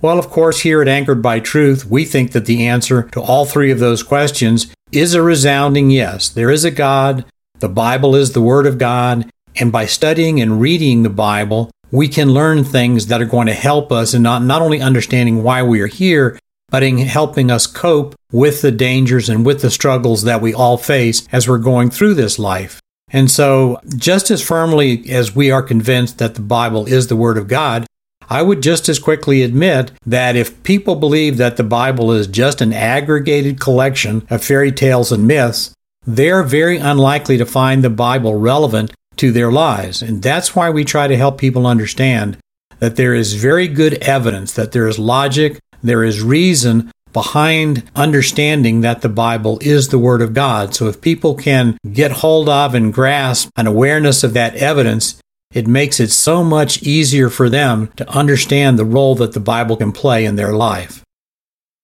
Well, 0.00 0.18
of 0.18 0.28
course, 0.28 0.60
here 0.60 0.82
at 0.82 0.88
Anchored 0.88 1.22
by 1.22 1.40
Truth, 1.40 1.86
we 1.86 2.04
think 2.04 2.32
that 2.32 2.46
the 2.46 2.66
answer 2.66 3.04
to 3.12 3.20
all 3.20 3.44
three 3.44 3.70
of 3.70 3.78
those 3.78 4.02
questions 4.02 4.72
is 4.90 5.14
a 5.14 5.22
resounding 5.22 5.90
yes. 5.90 6.28
There 6.28 6.50
is 6.50 6.64
a 6.64 6.70
God, 6.70 7.24
the 7.60 7.68
Bible 7.68 8.14
is 8.14 8.32
the 8.32 8.42
Word 8.42 8.66
of 8.66 8.78
God, 8.78 9.30
and 9.56 9.70
by 9.70 9.86
studying 9.86 10.40
and 10.40 10.60
reading 10.60 11.02
the 11.02 11.10
Bible, 11.10 11.70
we 11.90 12.08
can 12.08 12.34
learn 12.34 12.64
things 12.64 13.06
that 13.06 13.22
are 13.22 13.26
going 13.26 13.46
to 13.46 13.54
help 13.54 13.92
us 13.92 14.14
in 14.14 14.22
not, 14.22 14.42
not 14.42 14.62
only 14.62 14.80
understanding 14.80 15.42
why 15.42 15.62
we 15.62 15.80
are 15.80 15.86
here, 15.86 16.38
but 16.70 16.82
in 16.82 16.98
helping 16.98 17.50
us 17.50 17.66
cope 17.66 18.14
with 18.32 18.62
the 18.62 18.72
dangers 18.72 19.28
and 19.28 19.46
with 19.46 19.62
the 19.62 19.70
struggles 19.70 20.24
that 20.24 20.40
we 20.40 20.52
all 20.52 20.76
face 20.76 21.26
as 21.30 21.48
we're 21.48 21.58
going 21.58 21.90
through 21.90 22.14
this 22.14 22.38
life. 22.38 22.80
And 23.14 23.30
so, 23.30 23.80
just 23.96 24.28
as 24.32 24.42
firmly 24.42 25.08
as 25.08 25.36
we 25.36 25.48
are 25.52 25.62
convinced 25.62 26.18
that 26.18 26.34
the 26.34 26.40
Bible 26.40 26.84
is 26.86 27.06
the 27.06 27.14
Word 27.14 27.38
of 27.38 27.46
God, 27.46 27.86
I 28.28 28.42
would 28.42 28.60
just 28.60 28.88
as 28.88 28.98
quickly 28.98 29.42
admit 29.44 29.92
that 30.04 30.34
if 30.34 30.60
people 30.64 30.96
believe 30.96 31.36
that 31.36 31.56
the 31.56 31.62
Bible 31.62 32.10
is 32.10 32.26
just 32.26 32.60
an 32.60 32.72
aggregated 32.72 33.60
collection 33.60 34.26
of 34.30 34.42
fairy 34.42 34.72
tales 34.72 35.12
and 35.12 35.28
myths, 35.28 35.72
they're 36.04 36.42
very 36.42 36.78
unlikely 36.78 37.38
to 37.38 37.46
find 37.46 37.84
the 37.84 37.88
Bible 37.88 38.34
relevant 38.34 38.92
to 39.18 39.30
their 39.30 39.52
lives. 39.52 40.02
And 40.02 40.20
that's 40.20 40.56
why 40.56 40.70
we 40.70 40.84
try 40.84 41.06
to 41.06 41.16
help 41.16 41.38
people 41.38 41.68
understand 41.68 42.36
that 42.80 42.96
there 42.96 43.14
is 43.14 43.34
very 43.34 43.68
good 43.68 43.94
evidence, 44.02 44.52
that 44.54 44.72
there 44.72 44.88
is 44.88 44.98
logic, 44.98 45.60
there 45.84 46.02
is 46.02 46.20
reason 46.20 46.90
behind 47.14 47.88
understanding 47.96 48.82
that 48.82 49.00
the 49.00 49.08
Bible 49.08 49.58
is 49.62 49.88
the 49.88 49.98
Word 49.98 50.20
of 50.20 50.34
God. 50.34 50.74
So 50.74 50.88
if 50.88 51.00
people 51.00 51.34
can 51.34 51.78
get 51.90 52.10
hold 52.10 52.50
of 52.50 52.74
and 52.74 52.92
grasp 52.92 53.48
an 53.56 53.66
awareness 53.66 54.22
of 54.22 54.34
that 54.34 54.56
evidence, 54.56 55.18
it 55.54 55.66
makes 55.66 56.00
it 56.00 56.10
so 56.10 56.44
much 56.44 56.82
easier 56.82 57.30
for 57.30 57.48
them 57.48 57.90
to 57.96 58.08
understand 58.10 58.78
the 58.78 58.84
role 58.84 59.14
that 59.14 59.32
the 59.32 59.40
Bible 59.40 59.76
can 59.76 59.92
play 59.92 60.26
in 60.26 60.36
their 60.36 60.52
life. 60.52 61.02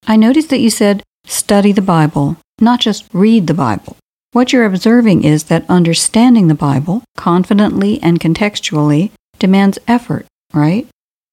I 0.06 0.16
noticed 0.16 0.50
that 0.50 0.60
you 0.60 0.70
said 0.70 1.02
study 1.25 1.72
the 1.72 1.80
Bible, 1.80 2.37
not 2.60 2.80
just 2.80 3.08
read 3.12 3.46
the 3.46 3.54
Bible. 3.54 3.96
What 4.32 4.52
you're 4.52 4.64
observing 4.64 5.25
is 5.25 5.44
that 5.44 5.68
understanding 5.68 6.49
the 6.49 6.54
Bible 6.54 7.04
confidently 7.16 8.02
and 8.02 8.20
contextually 8.20 9.10
demands 9.38 9.78
effort, 9.87 10.26
right? 10.52 10.87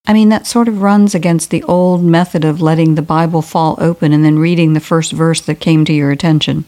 I 0.07 0.13
mean, 0.13 0.29
that 0.29 0.47
sort 0.47 0.69
of 0.69 0.81
runs 0.81 1.13
against 1.13 1.49
the 1.49 1.63
old 1.63 2.01
method 2.01 2.45
of 2.45 2.61
letting 2.61 2.95
the 2.95 3.01
Bible 3.01 3.41
fall 3.41 3.75
open 3.77 4.13
and 4.13 4.23
then 4.23 4.39
reading 4.39 4.71
the 4.71 4.79
first 4.79 5.11
verse 5.11 5.41
that 5.41 5.59
came 5.59 5.83
to 5.83 5.93
your 5.93 6.11
attention. 6.11 6.63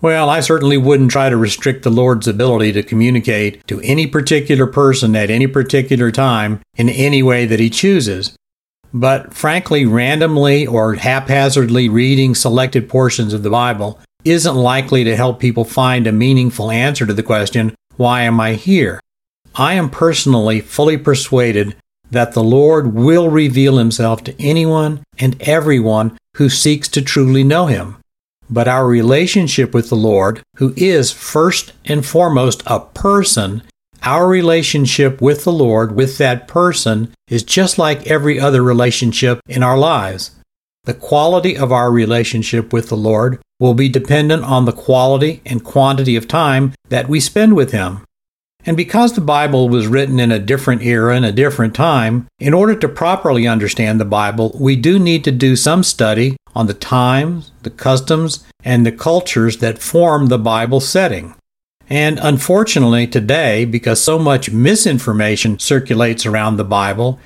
Well, 0.00 0.30
I 0.30 0.40
certainly 0.40 0.78
wouldn't 0.78 1.10
try 1.10 1.28
to 1.28 1.36
restrict 1.36 1.82
the 1.82 1.90
Lord's 1.90 2.26
ability 2.26 2.72
to 2.72 2.82
communicate 2.82 3.66
to 3.66 3.80
any 3.82 4.06
particular 4.06 4.66
person 4.66 5.14
at 5.14 5.28
any 5.28 5.46
particular 5.46 6.10
time 6.10 6.60
in 6.76 6.88
any 6.88 7.22
way 7.22 7.44
that 7.44 7.60
He 7.60 7.68
chooses. 7.68 8.34
But 8.94 9.34
frankly, 9.34 9.84
randomly 9.84 10.66
or 10.66 10.94
haphazardly 10.94 11.90
reading 11.90 12.34
selected 12.34 12.88
portions 12.88 13.34
of 13.34 13.42
the 13.42 13.50
Bible 13.50 14.00
isn't 14.24 14.54
likely 14.54 15.04
to 15.04 15.16
help 15.16 15.40
people 15.40 15.64
find 15.64 16.06
a 16.06 16.12
meaningful 16.12 16.70
answer 16.70 17.04
to 17.04 17.12
the 17.12 17.22
question, 17.22 17.74
Why 17.96 18.22
am 18.22 18.40
I 18.40 18.54
here? 18.54 18.98
I 19.56 19.74
am 19.74 19.90
personally 19.90 20.60
fully 20.60 20.96
persuaded 20.96 21.76
that 22.10 22.32
the 22.32 22.42
Lord 22.42 22.94
will 22.94 23.30
reveal 23.30 23.78
himself 23.78 24.24
to 24.24 24.42
anyone 24.42 25.02
and 25.18 25.40
everyone 25.42 26.16
who 26.36 26.48
seeks 26.48 26.88
to 26.88 27.02
truly 27.02 27.44
know 27.44 27.66
him. 27.66 27.96
But 28.50 28.68
our 28.68 28.86
relationship 28.86 29.74
with 29.74 29.90
the 29.90 29.96
Lord, 29.96 30.40
who 30.56 30.72
is 30.76 31.10
first 31.10 31.72
and 31.84 32.04
foremost 32.04 32.62
a 32.66 32.80
person, 32.80 33.62
our 34.02 34.26
relationship 34.26 35.20
with 35.20 35.44
the 35.44 35.52
Lord, 35.52 35.94
with 35.94 36.18
that 36.18 36.48
person, 36.48 37.12
is 37.28 37.42
just 37.42 37.78
like 37.78 38.06
every 38.06 38.40
other 38.40 38.62
relationship 38.62 39.40
in 39.48 39.62
our 39.62 39.76
lives. 39.76 40.30
The 40.84 40.94
quality 40.94 41.56
of 41.56 41.72
our 41.72 41.90
relationship 41.90 42.72
with 42.72 42.88
the 42.88 42.96
Lord 42.96 43.40
will 43.60 43.74
be 43.74 43.88
dependent 43.88 44.44
on 44.44 44.64
the 44.64 44.72
quality 44.72 45.42
and 45.44 45.64
quantity 45.64 46.16
of 46.16 46.28
time 46.28 46.72
that 46.88 47.08
we 47.08 47.20
spend 47.20 47.56
with 47.56 47.72
Him. 47.72 48.00
And 48.68 48.76
because 48.76 49.14
the 49.14 49.22
Bible 49.22 49.70
was 49.70 49.86
written 49.86 50.20
in 50.20 50.30
a 50.30 50.38
different 50.38 50.82
era 50.82 51.16
and 51.16 51.24
a 51.24 51.32
different 51.32 51.74
time, 51.74 52.26
in 52.38 52.52
order 52.52 52.74
to 52.74 52.86
properly 52.86 53.48
understand 53.48 53.98
the 53.98 54.04
Bible, 54.04 54.54
we 54.60 54.76
do 54.76 54.98
need 54.98 55.24
to 55.24 55.32
do 55.32 55.56
some 55.56 55.82
study 55.82 56.36
on 56.54 56.66
the 56.66 56.74
times, 56.74 57.50
the 57.62 57.70
customs, 57.70 58.44
and 58.62 58.84
the 58.84 58.92
cultures 58.92 59.56
that 59.56 59.78
form 59.78 60.26
the 60.26 60.36
Bible 60.36 60.80
setting. 60.80 61.34
And 61.88 62.18
unfortunately, 62.20 63.06
today, 63.06 63.64
because 63.64 64.02
so 64.02 64.18
much 64.18 64.50
misinformation 64.50 65.58
circulates 65.58 66.26
around 66.26 66.58
the 66.58 66.64
Bible, 66.64 67.18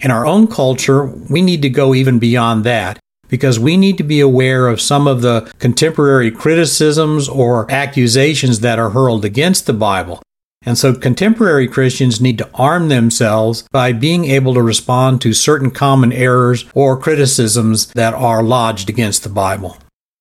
in 0.00 0.10
our 0.10 0.26
own 0.26 0.48
culture, 0.48 1.06
we 1.06 1.40
need 1.40 1.62
to 1.62 1.70
go 1.70 1.94
even 1.94 2.18
beyond 2.18 2.62
that 2.64 2.98
because 3.28 3.58
we 3.58 3.78
need 3.78 3.96
to 3.96 4.04
be 4.04 4.20
aware 4.20 4.68
of 4.68 4.82
some 4.82 5.06
of 5.06 5.22
the 5.22 5.50
contemporary 5.60 6.30
criticisms 6.30 7.26
or 7.26 7.70
accusations 7.70 8.60
that 8.60 8.78
are 8.78 8.90
hurled 8.90 9.24
against 9.24 9.64
the 9.64 9.72
Bible. 9.72 10.20
And 10.70 10.78
so 10.78 10.94
contemporary 10.94 11.66
Christians 11.66 12.20
need 12.20 12.38
to 12.38 12.48
arm 12.54 12.90
themselves 12.90 13.64
by 13.72 13.92
being 13.92 14.26
able 14.26 14.54
to 14.54 14.62
respond 14.62 15.20
to 15.20 15.32
certain 15.32 15.72
common 15.72 16.12
errors 16.12 16.64
or 16.74 16.96
criticisms 16.96 17.88
that 17.94 18.14
are 18.14 18.40
lodged 18.40 18.88
against 18.88 19.24
the 19.24 19.30
Bible. 19.30 19.78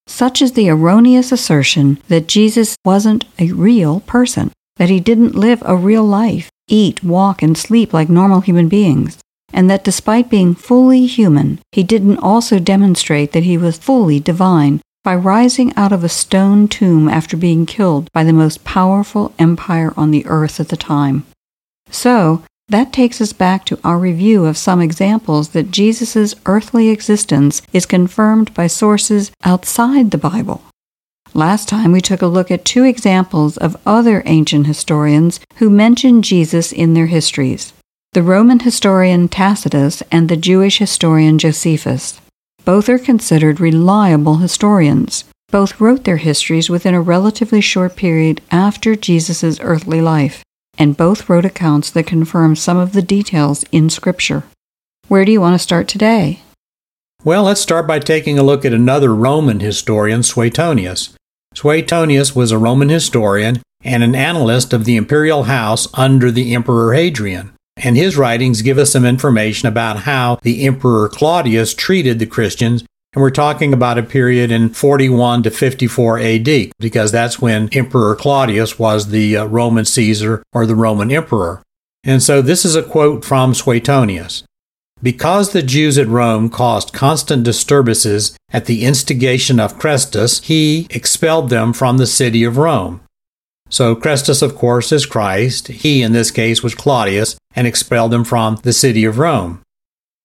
Such 0.07 0.41
is 0.41 0.53
the 0.53 0.67
erroneous 0.67 1.31
assertion 1.31 1.99
that 2.07 2.27
Jesus 2.27 2.75
wasn't 2.83 3.25
a 3.37 3.51
real 3.51 3.99
person. 3.99 4.49
that 4.77 4.89
he 4.89 4.99
didn't 4.99 5.35
live 5.35 5.61
a 5.65 5.75
real 5.75 6.05
life, 6.05 6.49
eat, 6.67 7.03
walk, 7.03 7.43
and 7.43 7.55
sleep 7.55 7.93
like 7.93 8.09
normal 8.09 8.39
human 8.41 8.69
beings, 8.69 9.19
and 9.53 9.69
that 9.69 9.83
despite 9.83 10.31
being 10.31 10.55
fully 10.55 11.05
human, 11.05 11.59
he 11.73 11.83
didn't 11.83 12.17
also 12.17 12.57
demonstrate 12.57 13.33
that 13.33 13.43
he 13.43 13.57
was 13.57 13.77
fully 13.77 14.19
divine 14.19 14.81
by 15.09 15.15
rising 15.15 15.75
out 15.75 15.91
of 15.91 16.03
a 16.03 16.07
stone 16.07 16.67
tomb 16.67 17.09
after 17.09 17.35
being 17.35 17.65
killed 17.65 18.07
by 18.11 18.23
the 18.23 18.31
most 18.31 18.63
powerful 18.63 19.33
empire 19.39 19.91
on 19.97 20.11
the 20.11 20.23
earth 20.27 20.59
at 20.59 20.69
the 20.69 20.77
time. 20.77 21.25
So, 21.89 22.43
that 22.67 22.93
takes 22.93 23.19
us 23.19 23.33
back 23.33 23.65
to 23.65 23.79
our 23.83 23.97
review 23.97 24.45
of 24.45 24.55
some 24.55 24.81
examples 24.81 25.49
that 25.49 25.71
Jesus' 25.71 26.35
earthly 26.45 26.89
existence 26.89 27.63
is 27.73 27.87
confirmed 27.87 28.53
by 28.53 28.67
sources 28.67 29.31
outside 29.43 30.11
the 30.11 30.19
Bible. 30.19 30.61
Last 31.33 31.67
time 31.67 31.91
we 31.91 32.01
took 32.01 32.21
a 32.21 32.27
look 32.27 32.51
at 32.51 32.63
two 32.63 32.83
examples 32.83 33.57
of 33.57 33.81
other 33.87 34.21
ancient 34.27 34.67
historians 34.67 35.39
who 35.55 35.71
mention 35.71 36.21
Jesus 36.21 36.71
in 36.71 36.93
their 36.93 37.07
histories 37.07 37.73
the 38.13 38.21
Roman 38.21 38.59
historian 38.59 39.27
Tacitus 39.27 40.03
and 40.11 40.29
the 40.29 40.37
Jewish 40.37 40.77
historian 40.77 41.39
Josephus. 41.39 42.21
Both 42.65 42.89
are 42.89 42.99
considered 42.99 43.59
reliable 43.59 44.37
historians. 44.37 45.23
Both 45.51 45.81
wrote 45.81 46.03
their 46.03 46.17
histories 46.17 46.69
within 46.69 46.93
a 46.93 47.01
relatively 47.01 47.61
short 47.61 47.95
period 47.95 48.41
after 48.51 48.95
Jesus' 48.95 49.59
earthly 49.61 50.01
life, 50.01 50.43
and 50.77 50.95
both 50.95 51.27
wrote 51.27 51.45
accounts 51.45 51.89
that 51.91 52.05
confirm 52.05 52.55
some 52.55 52.77
of 52.77 52.93
the 52.93 53.01
details 53.01 53.65
in 53.71 53.89
Scripture. 53.89 54.43
Where 55.07 55.25
do 55.25 55.31
you 55.31 55.41
want 55.41 55.55
to 55.55 55.59
start 55.59 55.87
today? 55.87 56.41
Well, 57.23 57.43
let's 57.43 57.61
start 57.61 57.87
by 57.87 57.99
taking 57.99 58.37
a 58.37 58.43
look 58.43 58.63
at 58.63 58.73
another 58.73 59.13
Roman 59.13 59.59
historian, 59.59 60.21
Suetonius. 60.21 61.15
Suetonius 61.55 62.35
was 62.35 62.51
a 62.51 62.57
Roman 62.59 62.89
historian 62.89 63.61
and 63.83 64.03
an 64.03 64.13
analyst 64.13 64.71
of 64.71 64.85
the 64.85 64.95
imperial 64.95 65.43
house 65.43 65.87
under 65.95 66.29
the 66.29 66.53
Emperor 66.53 66.93
Hadrian 66.93 67.53
and 67.83 67.95
his 67.95 68.17
writings 68.17 68.61
give 68.61 68.77
us 68.77 68.91
some 68.91 69.05
information 69.05 69.67
about 69.67 70.01
how 70.01 70.39
the 70.43 70.65
Emperor 70.65 71.09
Claudius 71.09 71.73
treated 71.73 72.19
the 72.19 72.25
Christians. 72.25 72.83
And 73.13 73.21
we're 73.21 73.31
talking 73.31 73.73
about 73.73 73.97
a 73.97 74.03
period 74.03 74.51
in 74.51 74.69
41 74.69 75.43
to 75.43 75.49
54 75.49 76.19
AD, 76.19 76.71
because 76.77 77.11
that's 77.11 77.41
when 77.41 77.69
Emperor 77.71 78.15
Claudius 78.15 78.77
was 78.77 79.09
the 79.09 79.37
uh, 79.37 79.45
Roman 79.45 79.85
Caesar 79.85 80.43
or 80.53 80.65
the 80.65 80.75
Roman 80.75 81.11
Emperor. 81.11 81.63
And 82.03 82.21
so 82.21 82.41
this 82.41 82.65
is 82.65 82.75
a 82.75 82.83
quote 82.83 83.25
from 83.25 83.53
Suetonius. 83.53 84.43
Because 85.01 85.53
the 85.53 85.63
Jews 85.63 85.97
at 85.97 86.07
Rome 86.07 86.49
caused 86.49 86.93
constant 86.93 87.43
disturbances 87.43 88.37
at 88.51 88.65
the 88.65 88.83
instigation 88.83 89.59
of 89.59 89.79
Chrestus, 89.79 90.43
he 90.43 90.87
expelled 90.89 91.49
them 91.49 91.71
from 91.71 91.97
the 91.97 92.07
city 92.07 92.43
of 92.43 92.57
Rome. 92.57 93.01
So 93.69 93.95
Chrestus, 93.95 94.41
of 94.41 94.55
course, 94.55 94.91
is 94.91 95.05
Christ. 95.05 95.67
He, 95.67 96.01
in 96.01 96.11
this 96.11 96.31
case, 96.31 96.61
was 96.61 96.75
Claudius 96.75 97.37
and 97.59 97.67
expelled 97.67 98.11
them 98.11 98.23
from 98.23 98.55
the 98.63 98.71
city 98.71 99.03
of 99.03 99.19
Rome. 99.19 99.61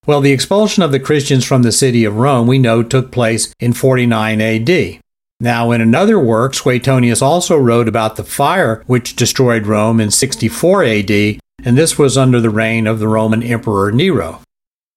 Well, 0.07 0.21
the 0.21 0.31
expulsion 0.31 0.85
of 0.85 0.93
the 0.93 1.01
Christians 1.01 1.45
from 1.45 1.63
the 1.63 1.73
city 1.73 2.05
of 2.05 2.15
Rome, 2.15 2.47
we 2.47 2.61
know, 2.61 2.85
took 2.85 3.11
place 3.11 3.53
in 3.59 3.73
49 3.73 4.41
AD. 4.41 5.01
Now, 5.41 5.73
in 5.73 5.81
another 5.81 6.17
work, 6.17 6.55
Suetonius 6.55 7.21
also 7.21 7.57
wrote 7.57 7.89
about 7.89 8.15
the 8.15 8.23
fire 8.23 8.85
which 8.87 9.17
destroyed 9.17 9.67
Rome 9.67 9.99
in 9.99 10.13
64 10.13 10.85
AD, 10.85 11.11
and 11.11 11.77
this 11.77 11.99
was 11.99 12.17
under 12.17 12.41
the 12.41 12.51
reign 12.51 12.87
of 12.87 13.01
the 13.01 13.09
Roman 13.09 13.43
Emperor 13.43 13.91
Nero. 13.91 14.41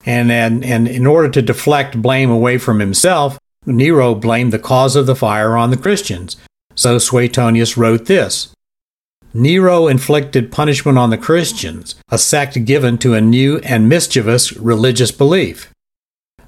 And, 0.05 0.31
and, 0.31 0.63
and 0.63 0.87
in 0.87 1.07
order 1.07 1.29
to 1.29 1.41
deflect 1.41 2.03
blame 2.03 2.29
away 2.29 2.59
from 2.59 2.79
himself, 2.79 3.39
Nero 3.65 4.13
blamed 4.13 4.53
the 4.53 4.59
cause 4.59 4.95
of 4.95 5.07
the 5.07 5.15
fire 5.15 5.57
on 5.57 5.71
the 5.71 5.75
Christians. 5.75 6.37
So 6.75 6.99
Suetonius 6.99 7.77
wrote 7.77 8.05
this 8.05 8.53
Nero 9.37 9.87
inflicted 9.87 10.51
punishment 10.51 10.97
on 10.97 11.11
the 11.11 11.17
Christians, 11.17 11.93
a 12.09 12.17
sect 12.17 12.65
given 12.65 12.97
to 12.97 13.13
a 13.13 13.21
new 13.21 13.59
and 13.59 13.87
mischievous 13.87 14.57
religious 14.57 15.11
belief. 15.11 15.71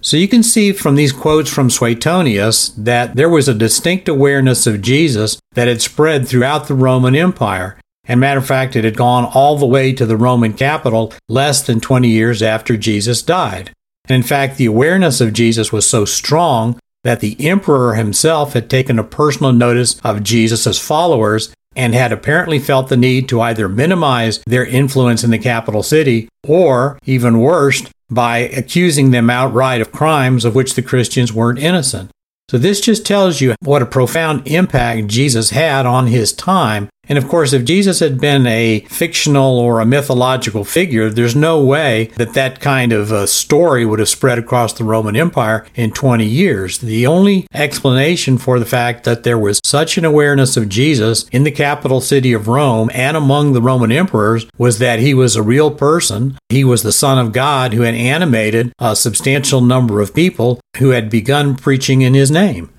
So 0.01 0.17
you 0.17 0.27
can 0.27 0.41
see 0.41 0.71
from 0.71 0.95
these 0.95 1.13
quotes 1.13 1.53
from 1.53 1.69
Suetonius 1.69 2.69
that 2.69 3.15
there 3.15 3.29
was 3.29 3.47
a 3.47 3.53
distinct 3.53 4.07
awareness 4.07 4.65
of 4.65 4.81
Jesus 4.81 5.39
that 5.53 5.67
had 5.67 5.83
spread 5.83 6.27
throughout 6.27 6.67
the 6.67 6.73
Roman 6.73 7.15
Empire. 7.15 7.79
And 8.05 8.19
matter 8.19 8.39
of 8.39 8.47
fact, 8.47 8.75
it 8.75 8.85
had 8.85 8.97
gone 8.97 9.25
all 9.35 9.57
the 9.57 9.67
way 9.67 9.93
to 9.93 10.07
the 10.07 10.17
Roman 10.17 10.53
capital 10.53 11.13
less 11.27 11.61
than 11.61 11.79
20 11.79 12.07
years 12.07 12.41
after 12.41 12.75
Jesus 12.75 13.21
died. 13.21 13.71
And 14.05 14.15
in 14.15 14.23
fact, 14.23 14.57
the 14.57 14.65
awareness 14.65 15.21
of 15.21 15.33
Jesus 15.33 15.71
was 15.71 15.87
so 15.87 16.05
strong 16.05 16.79
that 17.03 17.19
the 17.19 17.37
emperor 17.47 17.93
himself 17.93 18.53
had 18.53 18.67
taken 18.67 18.97
a 18.97 19.03
personal 19.03 19.53
notice 19.53 19.99
of 20.03 20.23
Jesus' 20.23 20.79
followers 20.79 21.53
and 21.79 21.95
had 21.95 22.11
apparently 22.11 22.59
felt 22.59 22.89
the 22.89 22.97
need 22.97 23.29
to 23.29 23.39
either 23.39 23.69
minimize 23.69 24.39
their 24.39 24.65
influence 24.65 25.23
in 25.23 25.31
the 25.31 25.39
capital 25.39 25.81
city 25.81 26.27
or, 26.45 26.99
even 27.05 27.39
worse, 27.39 27.83
by 28.09 28.39
accusing 28.39 29.11
them 29.11 29.29
outright 29.29 29.79
of 29.79 29.89
crimes 29.89 30.43
of 30.43 30.55
which 30.55 30.75
the 30.75 30.81
Christians 30.81 31.31
weren't 31.31 31.57
innocent. 31.57 32.11
So, 32.49 32.57
this 32.57 32.81
just 32.81 33.05
tells 33.05 33.39
you 33.39 33.55
what 33.61 33.81
a 33.81 33.85
profound 33.85 34.45
impact 34.45 35.07
Jesus 35.07 35.51
had 35.51 35.85
on 35.85 36.07
his 36.07 36.33
time 36.33 36.89
and 37.09 37.17
of 37.17 37.27
course, 37.27 37.53
if 37.53 37.65
Jesus 37.65 37.99
had 37.99 38.21
been 38.21 38.45
a 38.45 38.81
fictional 38.81 39.57
or 39.57 39.79
a 39.79 39.85
mythological 39.85 40.63
figure, 40.63 41.09
there's 41.09 41.35
no 41.35 41.61
way 41.61 42.11
that 42.17 42.35
that 42.35 42.59
kind 42.59 42.93
of 42.93 43.11
a 43.11 43.25
story 43.27 43.85
would 43.85 43.99
have 43.99 44.07
spread 44.07 44.37
across 44.37 44.73
the 44.73 44.83
Roman 44.83 45.15
Empire 45.15 45.65
in 45.73 45.91
20 45.91 46.23
years. 46.23 46.77
The 46.77 47.07
only 47.07 47.47
explanation 47.51 48.37
for 48.37 48.59
the 48.59 48.65
fact 48.65 49.03
that 49.05 49.23
there 49.23 49.39
was 49.39 49.59
such 49.63 49.97
an 49.97 50.05
awareness 50.05 50.55
of 50.55 50.69
Jesus 50.69 51.27
in 51.29 51.43
the 51.43 51.51
capital 51.51 51.99
city 51.99 52.31
of 52.31 52.47
Rome 52.47 52.91
and 52.93 53.17
among 53.17 53.53
the 53.53 53.61
Roman 53.61 53.91
emperors 53.91 54.45
was 54.57 54.77
that 54.77 54.99
he 54.99 55.13
was 55.15 55.35
a 55.35 55.41
real 55.43 55.71
person. 55.71 56.37
He 56.49 56.63
was 56.63 56.83
the 56.83 56.91
Son 56.91 57.17
of 57.17 57.33
God 57.33 57.73
who 57.73 57.81
had 57.81 57.95
animated 57.95 58.71
a 58.77 58.95
substantial 58.95 59.61
number 59.61 59.99
of 59.99 60.13
people 60.13 60.59
who 60.77 60.89
had 60.89 61.09
begun 61.09 61.55
preaching 61.55 62.01
in 62.01 62.13
his 62.13 62.29
name. 62.29 62.69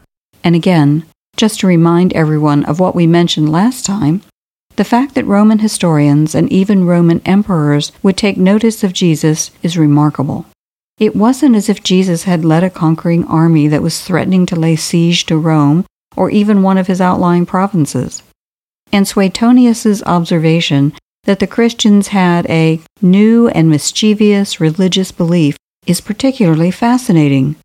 And 0.44 0.54
again, 0.54 1.04
just 1.40 1.58
to 1.60 1.66
remind 1.66 2.12
everyone 2.12 2.62
of 2.66 2.78
what 2.78 2.94
we 2.94 3.06
mentioned 3.06 3.50
last 3.50 3.86
time, 3.86 4.20
the 4.76 4.84
fact 4.84 5.14
that 5.14 5.24
Roman 5.24 5.60
historians 5.60 6.34
and 6.34 6.52
even 6.52 6.84
Roman 6.84 7.22
emperors 7.24 7.92
would 8.02 8.18
take 8.18 8.36
notice 8.36 8.84
of 8.84 8.92
Jesus 8.92 9.50
is 9.62 9.78
remarkable. 9.78 10.44
It 10.98 11.16
wasn't 11.16 11.56
as 11.56 11.70
if 11.70 11.82
Jesus 11.82 12.24
had 12.24 12.44
led 12.44 12.62
a 12.62 12.68
conquering 12.68 13.24
army 13.24 13.68
that 13.68 13.80
was 13.80 14.02
threatening 14.02 14.44
to 14.46 14.54
lay 14.54 14.76
siege 14.76 15.24
to 15.26 15.38
Rome 15.38 15.86
or 16.14 16.28
even 16.28 16.62
one 16.62 16.76
of 16.76 16.88
his 16.88 17.00
outlying 17.00 17.46
provinces. 17.46 18.22
And 18.92 19.08
Suetonius's 19.08 20.02
observation 20.02 20.92
that 21.24 21.38
the 21.38 21.46
Christians 21.46 22.08
had 22.08 22.44
a 22.50 22.82
new 23.00 23.48
and 23.48 23.70
mischievous 23.70 24.60
religious 24.60 25.10
belief 25.10 25.56
is 25.86 26.02
particularly 26.02 26.70
fascinating. 26.70 27.56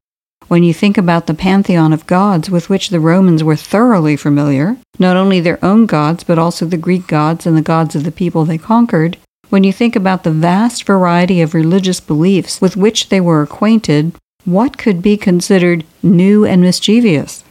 When 0.47 0.63
you 0.63 0.75
think 0.75 0.95
about 0.95 1.25
the 1.25 1.33
pantheon 1.33 1.91
of 1.91 2.05
gods 2.05 2.51
with 2.51 2.69
which 2.69 2.89
the 2.89 2.99
Romans 2.99 3.43
were 3.43 3.55
thoroughly 3.55 4.15
familiar, 4.15 4.77
not 4.99 5.17
only 5.17 5.39
their 5.39 5.63
own 5.65 5.87
gods, 5.87 6.23
but 6.23 6.37
also 6.37 6.65
the 6.65 6.77
Greek 6.77 7.07
gods 7.07 7.47
and 7.47 7.57
the 7.57 7.63
gods 7.63 7.95
of 7.95 8.03
the 8.03 8.11
people 8.11 8.45
they 8.45 8.59
conquered, 8.59 9.17
when 9.49 9.63
you 9.63 9.73
think 9.73 9.95
about 9.95 10.23
the 10.23 10.31
vast 10.31 10.83
variety 10.83 11.41
of 11.41 11.55
religious 11.55 11.99
beliefs 11.99 12.61
with 12.61 12.77
which 12.77 13.09
they 13.09 13.19
were 13.19 13.41
acquainted, 13.41 14.13
what 14.43 14.77
could 14.77 15.01
be 15.01 15.17
considered 15.17 15.83
new 16.03 16.45
and 16.45 16.61
mischievous? 16.61 17.43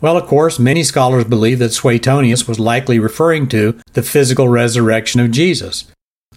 Well, 0.00 0.16
of 0.16 0.26
course, 0.26 0.60
many 0.60 0.84
scholars 0.84 1.24
believe 1.24 1.58
that 1.58 1.72
Suetonius 1.72 2.46
was 2.46 2.60
likely 2.60 3.00
referring 3.00 3.48
to 3.48 3.80
the 3.94 4.02
physical 4.02 4.48
resurrection 4.48 5.20
of 5.20 5.32
Jesus. 5.32 5.90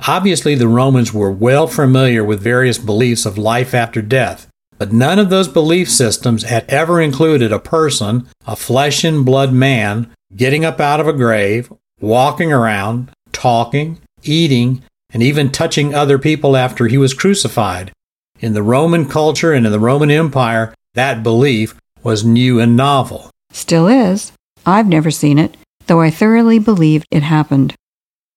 Obviously, 0.08 0.56
the 0.56 0.68
Romans 0.68 1.14
were 1.14 1.32
well 1.32 1.68
familiar 1.68 2.24
with 2.24 2.42
various 2.42 2.80
beliefs 2.80 3.28
of 3.28 3.38
life 3.38 3.76
after 3.76 4.02
death, 4.02 4.48
but 4.80 4.94
none 4.94 5.20
of 5.20 5.30
those 5.30 5.50
belief 5.50 5.90
systems 5.92 6.44
had 6.44 6.66
ever 6.70 7.02
included 7.02 7.52
a 7.52 7.60
person, 7.60 8.26
a 8.48 8.56
flesh 8.56 9.04
and 9.04 9.26
blood 9.26 9.54
man, 9.54 10.10
getting 10.36 10.64
up 10.64 10.80
out 10.80 11.02
of 11.02 11.08
a 11.08 11.14
grave, 11.14 11.72
walking 12.00 12.52
around, 12.52 13.12
talking, 13.34 14.00
eating, 14.24 14.82
and 15.12 15.22
even 15.22 15.52
touching 15.52 15.94
other 15.94 16.18
people 16.18 16.56
after 16.56 16.88
he 16.88 16.98
was 16.98 17.14
crucified. 17.14 17.92
In 18.40 18.54
the 18.54 18.64
Roman 18.64 19.06
culture 19.06 19.52
and 19.52 19.66
in 19.66 19.72
the 19.72 19.80
Roman 19.80 20.10
Empire, 20.10 20.74
that 20.94 21.24
belief 21.24 21.76
was 22.02 22.24
new 22.24 22.60
and 22.62 22.78
novel. 22.78 23.30
Still 23.52 23.88
is. 23.88 24.32
I've 24.66 24.88
never 24.88 25.12
seen 25.12 25.38
it, 25.38 25.58
though 25.88 26.00
I 26.00 26.10
thoroughly 26.10 26.58
believed 26.58 27.06
it 27.12 27.24
happened. 27.24 27.76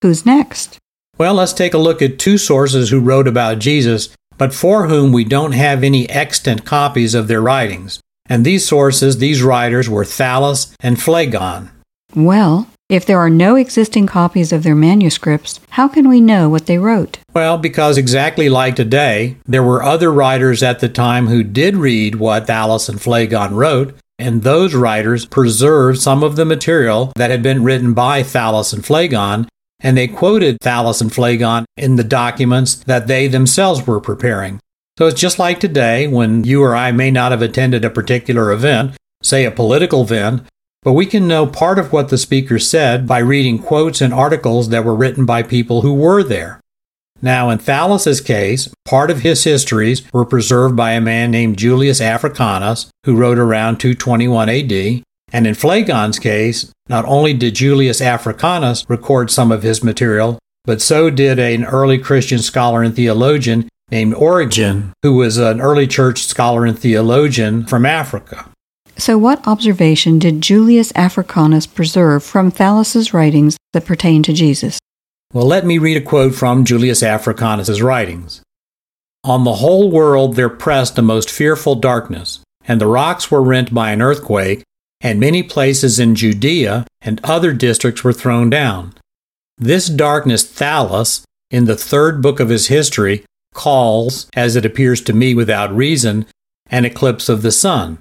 Who's 0.02 0.26
next? 0.26 0.78
Well, 1.18 1.34
let's 1.34 1.52
take 1.52 1.74
a 1.74 1.78
look 1.78 2.02
at 2.02 2.18
two 2.18 2.36
sources 2.36 2.90
who 2.90 2.98
wrote 2.98 3.28
about 3.28 3.60
Jesus 3.60 4.08
but 4.42 4.52
for 4.52 4.88
whom 4.88 5.12
we 5.12 5.22
don't 5.22 5.52
have 5.52 5.84
any 5.84 6.10
extant 6.10 6.64
copies 6.64 7.14
of 7.14 7.28
their 7.28 7.40
writings. 7.40 8.00
And 8.26 8.44
these 8.44 8.66
sources, 8.66 9.18
these 9.18 9.40
writers, 9.40 9.88
were 9.88 10.04
Thallus 10.04 10.74
and 10.80 11.00
Phlegon. 11.00 11.70
Well, 12.16 12.66
if 12.88 13.06
there 13.06 13.20
are 13.20 13.30
no 13.30 13.54
existing 13.54 14.08
copies 14.08 14.52
of 14.52 14.64
their 14.64 14.74
manuscripts, 14.74 15.60
how 15.70 15.86
can 15.86 16.08
we 16.08 16.20
know 16.20 16.48
what 16.48 16.66
they 16.66 16.76
wrote? 16.76 17.18
Well, 17.32 17.56
because 17.56 17.96
exactly 17.96 18.48
like 18.48 18.74
today, 18.74 19.36
there 19.46 19.62
were 19.62 19.80
other 19.80 20.12
writers 20.12 20.60
at 20.60 20.80
the 20.80 20.88
time 20.88 21.28
who 21.28 21.44
did 21.44 21.76
read 21.76 22.16
what 22.16 22.48
Thallus 22.48 22.88
and 22.88 23.00
Phlegon 23.00 23.54
wrote, 23.54 23.94
and 24.18 24.42
those 24.42 24.74
writers 24.74 25.24
preserved 25.24 26.00
some 26.00 26.24
of 26.24 26.34
the 26.34 26.44
material 26.44 27.12
that 27.14 27.30
had 27.30 27.44
been 27.44 27.62
written 27.62 27.94
by 27.94 28.24
Thallus 28.24 28.72
and 28.72 28.84
Phlegon 28.84 29.46
and 29.82 29.96
they 29.96 30.08
quoted 30.08 30.58
Thallus 30.60 31.00
and 31.00 31.12
Phlegon 31.12 31.64
in 31.76 31.96
the 31.96 32.04
documents 32.04 32.76
that 32.76 33.06
they 33.06 33.26
themselves 33.26 33.86
were 33.86 34.00
preparing. 34.00 34.60
So 34.98 35.06
it's 35.06 35.20
just 35.20 35.38
like 35.38 35.58
today 35.58 36.06
when 36.06 36.44
you 36.44 36.62
or 36.62 36.76
I 36.76 36.92
may 36.92 37.10
not 37.10 37.32
have 37.32 37.42
attended 37.42 37.84
a 37.84 37.90
particular 37.90 38.52
event, 38.52 38.96
say 39.22 39.44
a 39.44 39.50
political 39.50 40.02
event, 40.02 40.42
but 40.82 40.92
we 40.92 41.06
can 41.06 41.28
know 41.28 41.46
part 41.46 41.78
of 41.78 41.92
what 41.92 42.08
the 42.08 42.18
speaker 42.18 42.58
said 42.58 43.06
by 43.06 43.18
reading 43.18 43.58
quotes 43.58 44.00
and 44.00 44.12
articles 44.12 44.68
that 44.68 44.84
were 44.84 44.96
written 44.96 45.24
by 45.24 45.42
people 45.42 45.82
who 45.82 45.94
were 45.94 46.22
there. 46.22 46.60
Now, 47.24 47.50
in 47.50 47.58
Thallus's 47.58 48.20
case, 48.20 48.68
part 48.84 49.08
of 49.08 49.20
his 49.20 49.44
histories 49.44 50.02
were 50.12 50.24
preserved 50.24 50.74
by 50.74 50.92
a 50.92 51.00
man 51.00 51.30
named 51.30 51.56
Julius 51.56 52.00
Africanus, 52.00 52.90
who 53.04 53.16
wrote 53.16 53.38
around 53.38 53.78
221 53.78 54.48
AD, 54.48 55.02
and 55.32 55.46
in 55.46 55.54
Phlegon's 55.54 56.18
case, 56.18 56.70
not 56.88 57.04
only 57.06 57.32
did 57.32 57.54
Julius 57.54 58.00
Africanus 58.00 58.84
record 58.88 59.30
some 59.30 59.50
of 59.50 59.62
his 59.62 59.82
material, 59.82 60.38
but 60.64 60.80
so 60.82 61.10
did 61.10 61.38
an 61.38 61.64
early 61.64 61.98
Christian 61.98 62.38
scholar 62.38 62.82
and 62.82 62.94
theologian 62.94 63.68
named 63.90 64.14
Origen, 64.14 64.92
who 65.02 65.14
was 65.14 65.38
an 65.38 65.60
early 65.60 65.86
church 65.86 66.24
scholar 66.24 66.64
and 66.64 66.78
theologian 66.78 67.66
from 67.66 67.84
Africa. 67.84 68.48
So, 68.96 69.16
what 69.16 69.46
observation 69.46 70.18
did 70.18 70.42
Julius 70.42 70.92
Africanus 70.94 71.66
preserve 71.66 72.22
from 72.22 72.50
Thallus's 72.50 73.14
writings 73.14 73.56
that 73.72 73.86
pertain 73.86 74.22
to 74.24 74.32
Jesus? 74.32 74.78
Well, 75.32 75.46
let 75.46 75.64
me 75.64 75.78
read 75.78 75.96
a 75.96 76.00
quote 76.00 76.34
from 76.34 76.64
Julius 76.64 77.02
Africanus's 77.02 77.80
writings. 77.80 78.42
On 79.24 79.44
the 79.44 79.54
whole 79.54 79.90
world 79.90 80.36
there 80.36 80.50
pressed 80.50 80.98
a 80.98 81.02
most 81.02 81.30
fearful 81.30 81.74
darkness, 81.74 82.40
and 82.66 82.80
the 82.80 82.86
rocks 82.86 83.30
were 83.30 83.42
rent 83.42 83.72
by 83.72 83.92
an 83.92 84.02
earthquake, 84.02 84.62
and 85.02 85.18
many 85.20 85.42
places 85.42 85.98
in 85.98 86.14
Judea 86.14 86.86
and 87.00 87.20
other 87.24 87.52
districts 87.52 88.04
were 88.04 88.12
thrown 88.12 88.48
down. 88.48 88.94
This 89.58 89.88
darkness 89.88 90.44
Thallus, 90.44 91.24
in 91.50 91.66
the 91.66 91.76
third 91.76 92.22
book 92.22 92.40
of 92.40 92.48
his 92.48 92.68
history, 92.68 93.24
calls, 93.52 94.30
as 94.34 94.56
it 94.56 94.64
appears 94.64 95.00
to 95.02 95.12
me 95.12 95.34
without 95.34 95.74
reason, 95.74 96.26
an 96.70 96.84
eclipse 96.84 97.28
of 97.28 97.42
the 97.42 97.52
sun. 97.52 97.98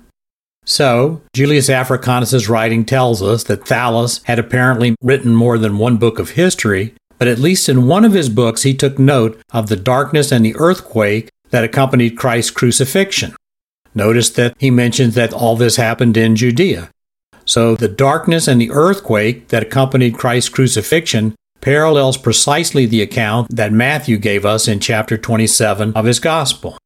So, 0.64 1.22
Julius 1.34 1.70
Africanus's 1.70 2.48
writing 2.48 2.86
tells 2.86 3.22
us 3.22 3.44
that 3.46 3.66
Thallus 3.66 4.24
had 4.26 4.40
apparently 4.40 4.96
written 5.02 5.36
more 5.36 5.58
than 5.58 5.80
one 5.80 5.98
book 5.98 6.20
of 6.20 6.32
history, 6.32 6.94
but 7.18 7.28
at 7.28 7.40
least 7.40 7.68
in 7.68 7.88
one 7.88 8.06
of 8.06 8.14
his 8.14 8.30
books 8.30 8.64
he 8.64 8.74
took 8.74 9.00
note 9.00 9.42
of 9.52 9.68
the 9.68 9.76
darkness 9.76 10.32
and 10.32 10.46
the 10.46 10.56
earthquake 10.56 11.30
that 11.50 11.64
accompanied 11.64 12.18
Christ's 12.18 12.52
crucifixion. 12.52 13.36
Notice 13.94 14.30
that 14.32 14.56
he 14.58 14.72
mentions 14.72 15.16
that 15.16 15.34
all 15.34 15.56
this 15.56 15.76
happened 15.76 16.18
in 16.18 16.36
Judea. 16.36 16.90
So 17.46 17.76
the 17.76 17.88
darkness 17.88 18.48
and 18.48 18.62
the 18.62 18.72
earthquake 18.72 19.50
that 19.50 19.64
accompanied 19.64 20.18
Christ's 20.18 20.50
crucifixion 20.50 21.36
parallels 21.60 22.18
precisely 22.18 22.86
the 22.86 23.02
account 23.02 23.56
that 23.56 23.72
Matthew 23.72 24.18
gave 24.18 24.46
us 24.46 24.68
in 24.68 24.80
chapter 24.80 25.18
27 25.18 25.94
of 25.94 26.06
his 26.06 26.20
gospel. 26.20 26.78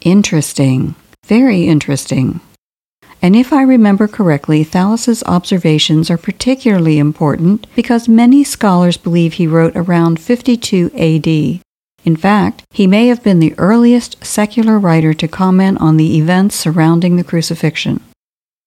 Interesting. 0.00 0.94
Very 1.26 1.66
interesting. 1.66 2.40
And 3.20 3.34
if 3.34 3.52
I 3.52 3.62
remember 3.62 4.06
correctly, 4.06 4.64
Thallus's 4.64 5.24
observations 5.24 6.10
are 6.10 6.16
particularly 6.16 6.98
important 6.98 7.66
because 7.74 8.08
many 8.08 8.44
scholars 8.44 8.96
believe 8.96 9.34
he 9.34 9.46
wrote 9.46 9.72
around 9.74 10.20
52 10.20 10.90
AD. 10.94 11.60
In 12.04 12.16
fact, 12.16 12.62
he 12.70 12.86
may 12.86 13.08
have 13.08 13.22
been 13.22 13.40
the 13.40 13.54
earliest 13.58 14.24
secular 14.24 14.78
writer 14.78 15.12
to 15.14 15.28
comment 15.28 15.80
on 15.80 15.96
the 15.96 16.16
events 16.18 16.54
surrounding 16.54 17.16
the 17.16 17.24
crucifixion. 17.24 18.00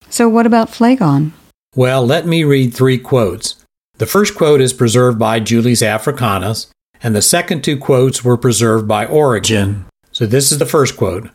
So, 0.10 0.28
what 0.28 0.46
about 0.46 0.70
Phlegon? 0.70 1.34
Well, 1.76 2.06
let 2.06 2.26
me 2.28 2.44
read 2.44 2.74
three 2.74 2.98
quotes. 2.98 3.63
The 3.98 4.06
first 4.06 4.36
quote 4.36 4.62
is 4.62 4.74
preserved 4.74 5.17
by 5.17 5.39
Julius 5.39 5.82
Africanus, 5.82 6.67
and 7.02 7.15
the 7.15 7.22
second 7.22 7.63
two 7.63 7.78
quotes 7.78 8.24
were 8.24 8.38
preserved 8.38 8.88
by 8.88 9.06
Origen. 9.06 9.86
So, 10.12 10.26
this 10.26 10.52
is 10.52 10.58
the 10.60 10.65
first 10.65 10.98
quote 10.98 11.30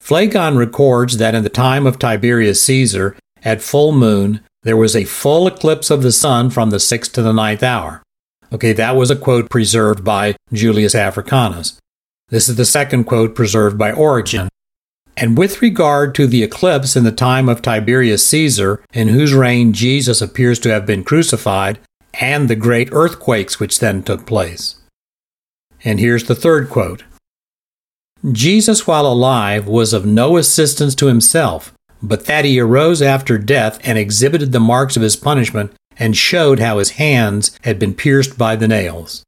Phlegon 0.00 0.56
records 0.56 1.18
that 1.18 1.34
in 1.34 1.42
the 1.42 1.50
time 1.50 1.86
of 1.86 1.98
Tiberius 1.98 2.62
Caesar, 2.62 3.16
at 3.44 3.60
full 3.60 3.92
moon, 3.92 4.40
there 4.62 4.76
was 4.76 4.96
a 4.96 5.04
full 5.04 5.46
eclipse 5.46 5.90
of 5.90 6.02
the 6.02 6.12
sun 6.12 6.50
from 6.50 6.70
the 6.70 6.80
sixth 6.80 7.12
to 7.12 7.22
the 7.22 7.32
ninth 7.32 7.62
hour. 7.62 8.02
Okay, 8.52 8.72
that 8.72 8.96
was 8.96 9.10
a 9.10 9.16
quote 9.16 9.50
preserved 9.50 10.04
by 10.04 10.36
Julius 10.52 10.94
Africanus. 10.94 11.78
This 12.28 12.48
is 12.48 12.56
the 12.56 12.64
second 12.64 13.04
quote 13.04 13.34
preserved 13.34 13.76
by 13.76 13.92
Origen. 13.92 14.48
And 15.16 15.36
with 15.36 15.60
regard 15.60 16.14
to 16.14 16.26
the 16.26 16.42
eclipse 16.42 16.96
in 16.96 17.04
the 17.04 17.12
time 17.12 17.48
of 17.48 17.60
Tiberius 17.60 18.26
Caesar, 18.28 18.82
in 18.92 19.08
whose 19.08 19.34
reign 19.34 19.72
Jesus 19.72 20.22
appears 20.22 20.58
to 20.60 20.70
have 20.70 20.86
been 20.86 21.04
crucified, 21.04 21.78
and 22.20 22.48
the 22.48 22.56
great 22.56 22.88
earthquakes 22.92 23.60
which 23.60 23.80
then 23.80 24.02
took 24.02 24.26
place. 24.26 24.76
And 25.84 26.00
here's 26.00 26.24
the 26.24 26.34
third 26.34 26.70
quote 26.70 27.04
Jesus, 28.32 28.86
while 28.86 29.06
alive, 29.06 29.66
was 29.66 29.92
of 29.92 30.06
no 30.06 30.36
assistance 30.36 30.94
to 30.96 31.06
himself, 31.06 31.72
but 32.02 32.26
that 32.26 32.44
he 32.44 32.58
arose 32.60 33.02
after 33.02 33.38
death 33.38 33.78
and 33.84 33.98
exhibited 33.98 34.52
the 34.52 34.60
marks 34.60 34.96
of 34.96 35.02
his 35.02 35.16
punishment 35.16 35.72
and 35.98 36.16
showed 36.16 36.60
how 36.60 36.78
his 36.78 36.92
hands 36.92 37.58
had 37.62 37.78
been 37.78 37.94
pierced 37.94 38.38
by 38.38 38.56
the 38.56 38.68
nails. 38.68 39.24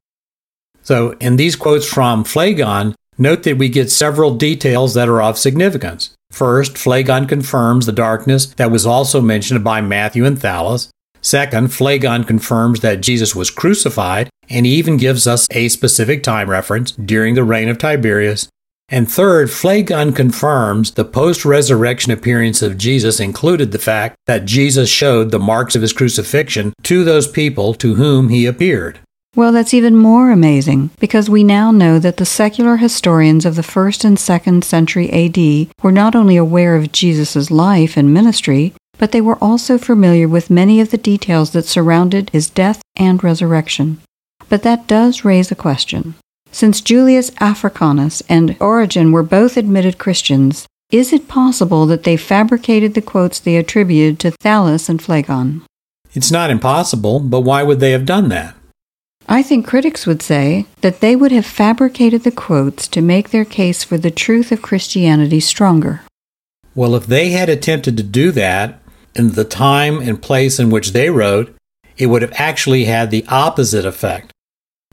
So, 0.82 1.12
in 1.20 1.36
these 1.36 1.56
quotes 1.56 1.86
from 1.86 2.24
Phlegon, 2.24 2.94
note 3.18 3.42
that 3.42 3.58
we 3.58 3.68
get 3.68 3.90
several 3.90 4.34
details 4.34 4.94
that 4.94 5.08
are 5.08 5.22
of 5.22 5.38
significance. 5.38 6.14
First, 6.30 6.74
Phlegon 6.74 7.28
confirms 7.28 7.86
the 7.86 7.92
darkness 7.92 8.46
that 8.54 8.70
was 8.70 8.86
also 8.86 9.20
mentioned 9.20 9.62
by 9.64 9.80
Matthew 9.80 10.24
and 10.24 10.38
Thallus. 10.38 10.88
Second, 11.22 11.68
Phlegon 11.68 12.24
confirms 12.24 12.80
that 12.80 13.02
Jesus 13.02 13.34
was 13.34 13.50
crucified, 13.50 14.30
and 14.48 14.64
he 14.64 14.72
even 14.76 14.96
gives 14.96 15.26
us 15.26 15.46
a 15.50 15.68
specific 15.68 16.22
time 16.22 16.48
reference 16.48 16.92
during 16.92 17.34
the 17.34 17.44
reign 17.44 17.68
of 17.68 17.78
Tiberius. 17.78 18.48
And 18.90 19.10
third, 19.10 19.50
Phlegon 19.50 20.12
confirms 20.12 20.90
the 20.90 21.04
post 21.04 21.44
resurrection 21.44 22.10
appearance 22.10 22.60
of 22.60 22.76
Jesus 22.76 23.20
included 23.20 23.70
the 23.70 23.78
fact 23.78 24.16
that 24.26 24.44
Jesus 24.44 24.90
showed 24.90 25.30
the 25.30 25.38
marks 25.38 25.76
of 25.76 25.82
his 25.82 25.92
crucifixion 25.92 26.72
to 26.82 27.04
those 27.04 27.28
people 27.28 27.72
to 27.74 27.94
whom 27.94 28.28
he 28.28 28.46
appeared. 28.46 28.98
Well, 29.36 29.52
that's 29.52 29.72
even 29.72 29.94
more 29.94 30.32
amazing 30.32 30.90
because 30.98 31.30
we 31.30 31.44
now 31.44 31.70
know 31.70 32.00
that 32.00 32.16
the 32.16 32.26
secular 32.26 32.78
historians 32.78 33.46
of 33.46 33.54
the 33.54 33.62
1st 33.62 34.04
and 34.04 34.16
2nd 34.16 34.64
century 34.64 35.08
AD 35.12 35.72
were 35.84 35.92
not 35.92 36.16
only 36.16 36.36
aware 36.36 36.74
of 36.74 36.90
Jesus' 36.90 37.48
life 37.48 37.96
and 37.96 38.12
ministry, 38.12 38.74
but 38.98 39.12
they 39.12 39.20
were 39.20 39.38
also 39.42 39.78
familiar 39.78 40.26
with 40.26 40.50
many 40.50 40.80
of 40.80 40.90
the 40.90 40.98
details 40.98 41.52
that 41.52 41.64
surrounded 41.64 42.30
his 42.30 42.50
death 42.50 42.82
and 42.96 43.22
resurrection. 43.22 44.00
But 44.48 44.64
that 44.64 44.88
does 44.88 45.24
raise 45.24 45.52
a 45.52 45.54
question. 45.54 46.16
Since 46.52 46.80
Julius 46.80 47.30
Africanus 47.38 48.22
and 48.28 48.56
Origen 48.60 49.12
were 49.12 49.22
both 49.22 49.56
admitted 49.56 49.98
Christians, 49.98 50.66
is 50.90 51.12
it 51.12 51.28
possible 51.28 51.86
that 51.86 52.02
they 52.02 52.16
fabricated 52.16 52.94
the 52.94 53.02
quotes 53.02 53.38
they 53.38 53.56
attributed 53.56 54.18
to 54.20 54.32
Thallus 54.32 54.88
and 54.88 55.00
Phlegon? 55.00 55.62
It's 56.12 56.30
not 56.30 56.50
impossible, 56.50 57.20
but 57.20 57.40
why 57.42 57.62
would 57.62 57.78
they 57.78 57.92
have 57.92 58.04
done 58.04 58.28
that? 58.30 58.56
I 59.28 59.44
think 59.44 59.64
critics 59.64 60.06
would 60.06 60.22
say 60.22 60.66
that 60.80 61.00
they 61.00 61.14
would 61.14 61.30
have 61.30 61.46
fabricated 61.46 62.24
the 62.24 62.32
quotes 62.32 62.88
to 62.88 63.00
make 63.00 63.30
their 63.30 63.44
case 63.44 63.84
for 63.84 63.96
the 63.96 64.10
truth 64.10 64.50
of 64.50 64.60
Christianity 64.60 65.38
stronger. 65.38 66.02
Well, 66.74 66.96
if 66.96 67.06
they 67.06 67.30
had 67.30 67.48
attempted 67.48 67.96
to 67.96 68.02
do 68.02 68.32
that 68.32 68.80
in 69.14 69.32
the 69.32 69.44
time 69.44 70.00
and 70.00 70.20
place 70.20 70.58
in 70.58 70.70
which 70.70 70.90
they 70.90 71.10
wrote, 71.10 71.54
it 71.96 72.06
would 72.06 72.22
have 72.22 72.32
actually 72.34 72.84
had 72.84 73.12
the 73.12 73.24
opposite 73.28 73.84
effect. 73.84 74.32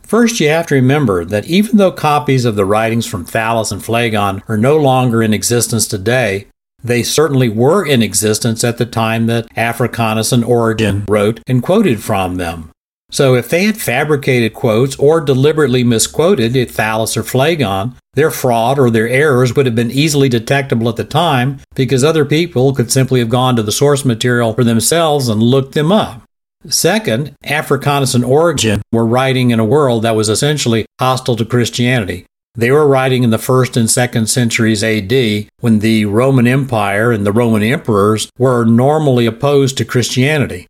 First, 0.08 0.40
you 0.40 0.48
have 0.48 0.68
to 0.68 0.76
remember 0.76 1.26
that 1.26 1.48
even 1.48 1.76
though 1.76 1.92
copies 1.92 2.46
of 2.46 2.56
the 2.56 2.64
writings 2.64 3.06
from 3.06 3.26
Thallus 3.26 3.74
and 3.74 3.84
Phlegon 3.84 4.42
are 4.48 4.56
no 4.56 4.78
longer 4.78 5.22
in 5.22 5.34
existence 5.34 5.86
today, 5.86 6.48
they 6.82 7.04
certainly 7.04 7.50
were 7.50 7.86
in 7.86 8.02
existence 8.02 8.64
at 8.64 8.78
the 8.78 8.86
time 8.86 9.28
that 9.28 9.48
Africanus 9.58 10.32
and 10.32 10.46
Origen 10.46 11.04
wrote 11.10 11.42
and 11.46 11.62
quoted 11.62 12.02
from 12.02 12.36
them. 12.36 12.72
So 13.12 13.36
if 13.36 13.50
they 13.50 13.66
had 13.66 13.78
fabricated 13.78 14.54
quotes 14.54 14.96
or 14.98 15.20
deliberately 15.20 15.84
misquoted 15.84 16.54
Thallus 16.54 17.18
or 17.18 17.24
Phlegon, 17.24 17.96
their 18.14 18.32
fraud 18.32 18.80
or 18.80 18.90
their 18.90 19.10
errors 19.10 19.56
would 19.58 19.66
have 19.66 19.76
been 19.76 19.92
easily 19.92 20.30
detectable 20.30 20.88
at 20.88 20.96
the 20.96 21.04
time 21.04 21.60
because 21.76 22.06
other 22.06 22.24
people 22.24 22.74
could 22.74 22.92
simply 22.94 23.20
have 23.20 23.30
gone 23.30 23.58
to 23.58 23.64
the 23.64 23.74
source 23.74 24.06
material 24.06 24.54
for 24.54 24.64
themselves 24.64 25.28
and 25.28 25.44
looked 25.44 25.74
them 25.74 25.92
up. 25.92 26.22
Second, 26.70 27.34
Africanus 27.46 28.14
and 28.14 28.26
Origen 28.26 28.82
were 28.92 29.06
writing 29.06 29.52
in 29.52 29.60
a 29.60 29.66
world 29.66 30.04
that 30.04 30.16
was 30.16 30.28
essentially 30.28 30.86
hostile 31.00 31.36
to 31.38 31.46
Christianity. 31.46 32.26
They 32.56 32.72
were 32.72 32.88
writing 32.88 33.24
in 33.24 33.30
the 33.30 33.38
first 33.38 33.78
and 33.78 33.90
second 33.90 34.28
centuries 34.28 34.84
AD 34.84 35.48
when 35.60 35.80
the 35.80 36.06
Roman 36.06 36.48
Empire 36.48 37.12
and 37.12 37.26
the 37.26 37.32
Roman 37.32 37.64
emperors 37.64 38.30
were 38.38 38.66
normally 38.66 39.26
opposed 39.26 39.78
to 39.78 39.86
Christianity. 39.86 40.68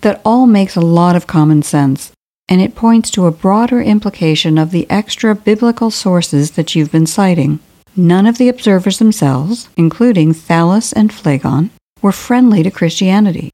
That 0.00 0.20
all 0.24 0.46
makes 0.46 0.76
a 0.76 0.80
lot 0.80 1.14
of 1.14 1.26
common 1.26 1.62
sense, 1.62 2.12
and 2.48 2.60
it 2.60 2.74
points 2.74 3.10
to 3.12 3.26
a 3.26 3.30
broader 3.30 3.82
implication 3.82 4.58
of 4.58 4.70
the 4.70 4.90
extra 4.90 5.34
biblical 5.34 5.90
sources 5.90 6.52
that 6.52 6.74
you've 6.74 6.92
been 6.92 7.06
citing. 7.06 7.60
None 7.94 8.26
of 8.26 8.38
the 8.38 8.48
observers 8.48 8.98
themselves, 8.98 9.68
including 9.76 10.32
Thallus 10.32 10.92
and 10.92 11.12
Phlegon, 11.12 11.70
were 12.00 12.12
friendly 12.12 12.62
to 12.62 12.70
Christianity. 12.70 13.50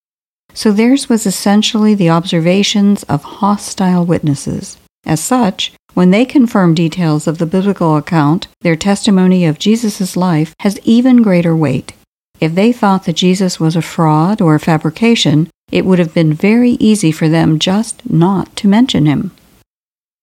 So 0.55 0.73
theirs 0.73 1.09
was 1.09 1.27
essentially 1.27 1.95
the 1.95 2.09
observations 2.09 3.03
of 3.03 3.23
hostile 3.23 4.07
witnesses. 4.07 4.79
As 5.05 5.21
such, 5.21 5.73
when 5.93 6.11
they 6.11 6.25
confirm 6.25 6.75
details 6.75 7.27
of 7.27 7.38
the 7.38 7.47
biblical 7.47 7.97
account, 7.97 8.49
their 8.62 8.77
testimony 8.77 9.45
of 9.45 9.59
Jesus' 9.59 10.17
life 10.17 10.55
has 10.61 10.81
even 10.85 11.23
greater 11.23 11.55
weight. 11.55 11.93
If 12.40 12.55
they 12.55 12.73
thought 12.73 13.05
that 13.05 13.17
Jesus 13.17 13.61
was 13.61 13.77
a 13.77 13.83
fraud 13.83 14.40
or 14.40 14.55
a 14.55 14.61
fabrication, 14.61 15.51
it 15.71 15.85
would 15.85 15.99
have 15.99 16.14
been 16.14 16.33
very 16.33 16.73
easy 16.73 17.12
for 17.12 17.29
them 17.29 17.59
just 17.59 18.09
not 18.11 18.55
to 18.57 18.69
mention 18.69 19.07
him. 19.07 19.33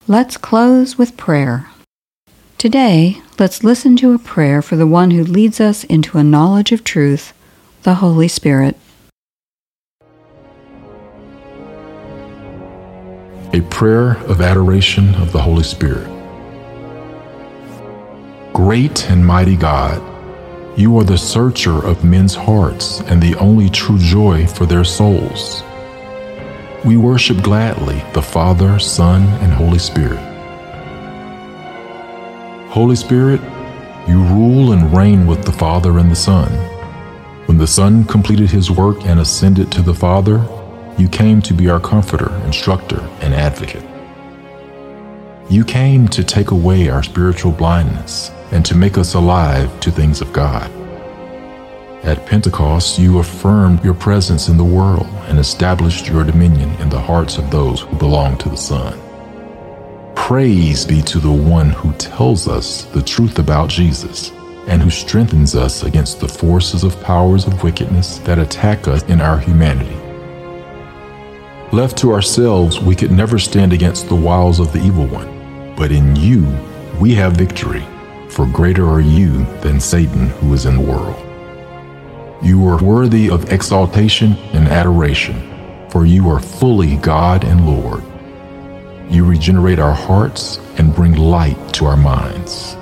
Let's 0.07 0.35
close 0.37 0.97
with 0.97 1.15
prayer. 1.15 1.67
Today, 2.57 3.21
let's 3.39 3.63
listen 3.63 3.95
to 3.97 4.13
a 4.13 4.19
prayer 4.19 4.61
for 4.61 4.75
the 4.75 4.87
one 4.87 5.11
who 5.11 5.23
leads 5.23 5.59
us 5.59 5.83
into 5.85 6.17
a 6.17 6.23
knowledge 6.23 6.71
of 6.71 6.83
truth, 6.83 7.33
the 7.83 7.95
Holy 7.95 8.27
Spirit. 8.27 8.75
A 13.53 13.59
prayer 13.63 14.11
of 14.27 14.39
adoration 14.39 15.13
of 15.15 15.33
the 15.33 15.41
Holy 15.41 15.63
Spirit. 15.63 16.07
Great 18.53 19.09
and 19.09 19.27
mighty 19.27 19.57
God, 19.57 20.01
you 20.79 20.97
are 20.97 21.03
the 21.03 21.17
searcher 21.17 21.85
of 21.85 22.05
men's 22.05 22.33
hearts 22.33 23.01
and 23.01 23.21
the 23.21 23.35
only 23.39 23.69
true 23.69 23.97
joy 23.99 24.47
for 24.47 24.65
their 24.65 24.85
souls. 24.85 25.63
We 26.85 26.95
worship 26.95 27.43
gladly 27.43 28.01
the 28.13 28.21
Father, 28.21 28.79
Son, 28.79 29.23
and 29.43 29.51
Holy 29.51 29.79
Spirit. 29.79 30.19
Holy 32.69 32.95
Spirit, 32.95 33.41
you 34.07 34.23
rule 34.23 34.71
and 34.71 34.95
reign 34.95 35.27
with 35.27 35.43
the 35.43 35.51
Father 35.51 35.99
and 35.99 36.09
the 36.09 36.15
Son. 36.15 36.49
When 37.47 37.57
the 37.57 37.67
Son 37.67 38.05
completed 38.05 38.49
his 38.49 38.71
work 38.71 39.05
and 39.05 39.19
ascended 39.19 39.73
to 39.73 39.81
the 39.81 39.93
Father, 39.93 40.39
you 40.97 41.07
came 41.07 41.41
to 41.41 41.53
be 41.53 41.69
our 41.69 41.79
comforter, 41.79 42.33
instructor, 42.45 43.01
and 43.21 43.33
advocate. 43.33 43.83
You 45.49 45.65
came 45.65 46.07
to 46.09 46.23
take 46.23 46.51
away 46.51 46.89
our 46.89 47.03
spiritual 47.03 47.51
blindness 47.51 48.31
and 48.51 48.65
to 48.65 48.75
make 48.75 48.97
us 48.97 49.13
alive 49.15 49.79
to 49.81 49.91
things 49.91 50.21
of 50.21 50.31
God. 50.31 50.69
At 52.03 52.25
Pentecost, 52.25 52.97
you 52.97 53.19
affirmed 53.19 53.83
your 53.83 53.93
presence 53.93 54.47
in 54.47 54.57
the 54.57 54.63
world 54.63 55.07
and 55.27 55.37
established 55.37 56.07
your 56.07 56.23
dominion 56.23 56.71
in 56.81 56.89
the 56.89 56.99
hearts 56.99 57.37
of 57.37 57.51
those 57.51 57.81
who 57.81 57.95
belong 57.97 58.37
to 58.39 58.49
the 58.49 58.57
Son. 58.57 58.97
Praise 60.15 60.85
be 60.85 61.01
to 61.03 61.19
the 61.19 61.31
one 61.31 61.69
who 61.69 61.93
tells 61.93 62.47
us 62.47 62.85
the 62.85 63.03
truth 63.03 63.37
about 63.37 63.69
Jesus 63.69 64.31
and 64.67 64.81
who 64.81 64.89
strengthens 64.89 65.55
us 65.55 65.83
against 65.83 66.19
the 66.19 66.27
forces 66.27 66.83
of 66.83 66.99
powers 67.01 67.45
of 67.45 67.61
wickedness 67.61 68.19
that 68.19 68.39
attack 68.39 68.87
us 68.87 69.03
in 69.03 69.21
our 69.21 69.37
humanity. 69.37 70.00
Left 71.71 71.97
to 71.99 72.11
ourselves, 72.11 72.81
we 72.81 72.95
could 72.95 73.11
never 73.11 73.39
stand 73.39 73.71
against 73.71 74.09
the 74.09 74.15
wiles 74.15 74.59
of 74.59 74.73
the 74.73 74.83
evil 74.83 75.07
one, 75.07 75.73
but 75.77 75.89
in 75.89 76.17
you 76.17 76.45
we 76.99 77.15
have 77.15 77.37
victory 77.37 77.85
for 78.27 78.45
greater 78.45 78.89
are 78.89 78.99
you 78.99 79.45
than 79.61 79.79
Satan 79.79 80.27
who 80.27 80.53
is 80.53 80.65
in 80.65 80.75
the 80.75 80.81
world. 80.81 81.15
You 82.43 82.67
are 82.67 82.83
worthy 82.83 83.29
of 83.29 83.53
exaltation 83.53 84.33
and 84.51 84.67
adoration, 84.67 85.87
for 85.89 86.05
you 86.05 86.29
are 86.29 86.41
fully 86.41 86.97
God 86.97 87.45
and 87.45 87.65
Lord. 87.65 88.03
You 89.09 89.25
regenerate 89.25 89.79
our 89.79 89.93
hearts 89.93 90.59
and 90.77 90.93
bring 90.93 91.15
light 91.15 91.73
to 91.75 91.85
our 91.85 91.97
minds. 91.97 92.75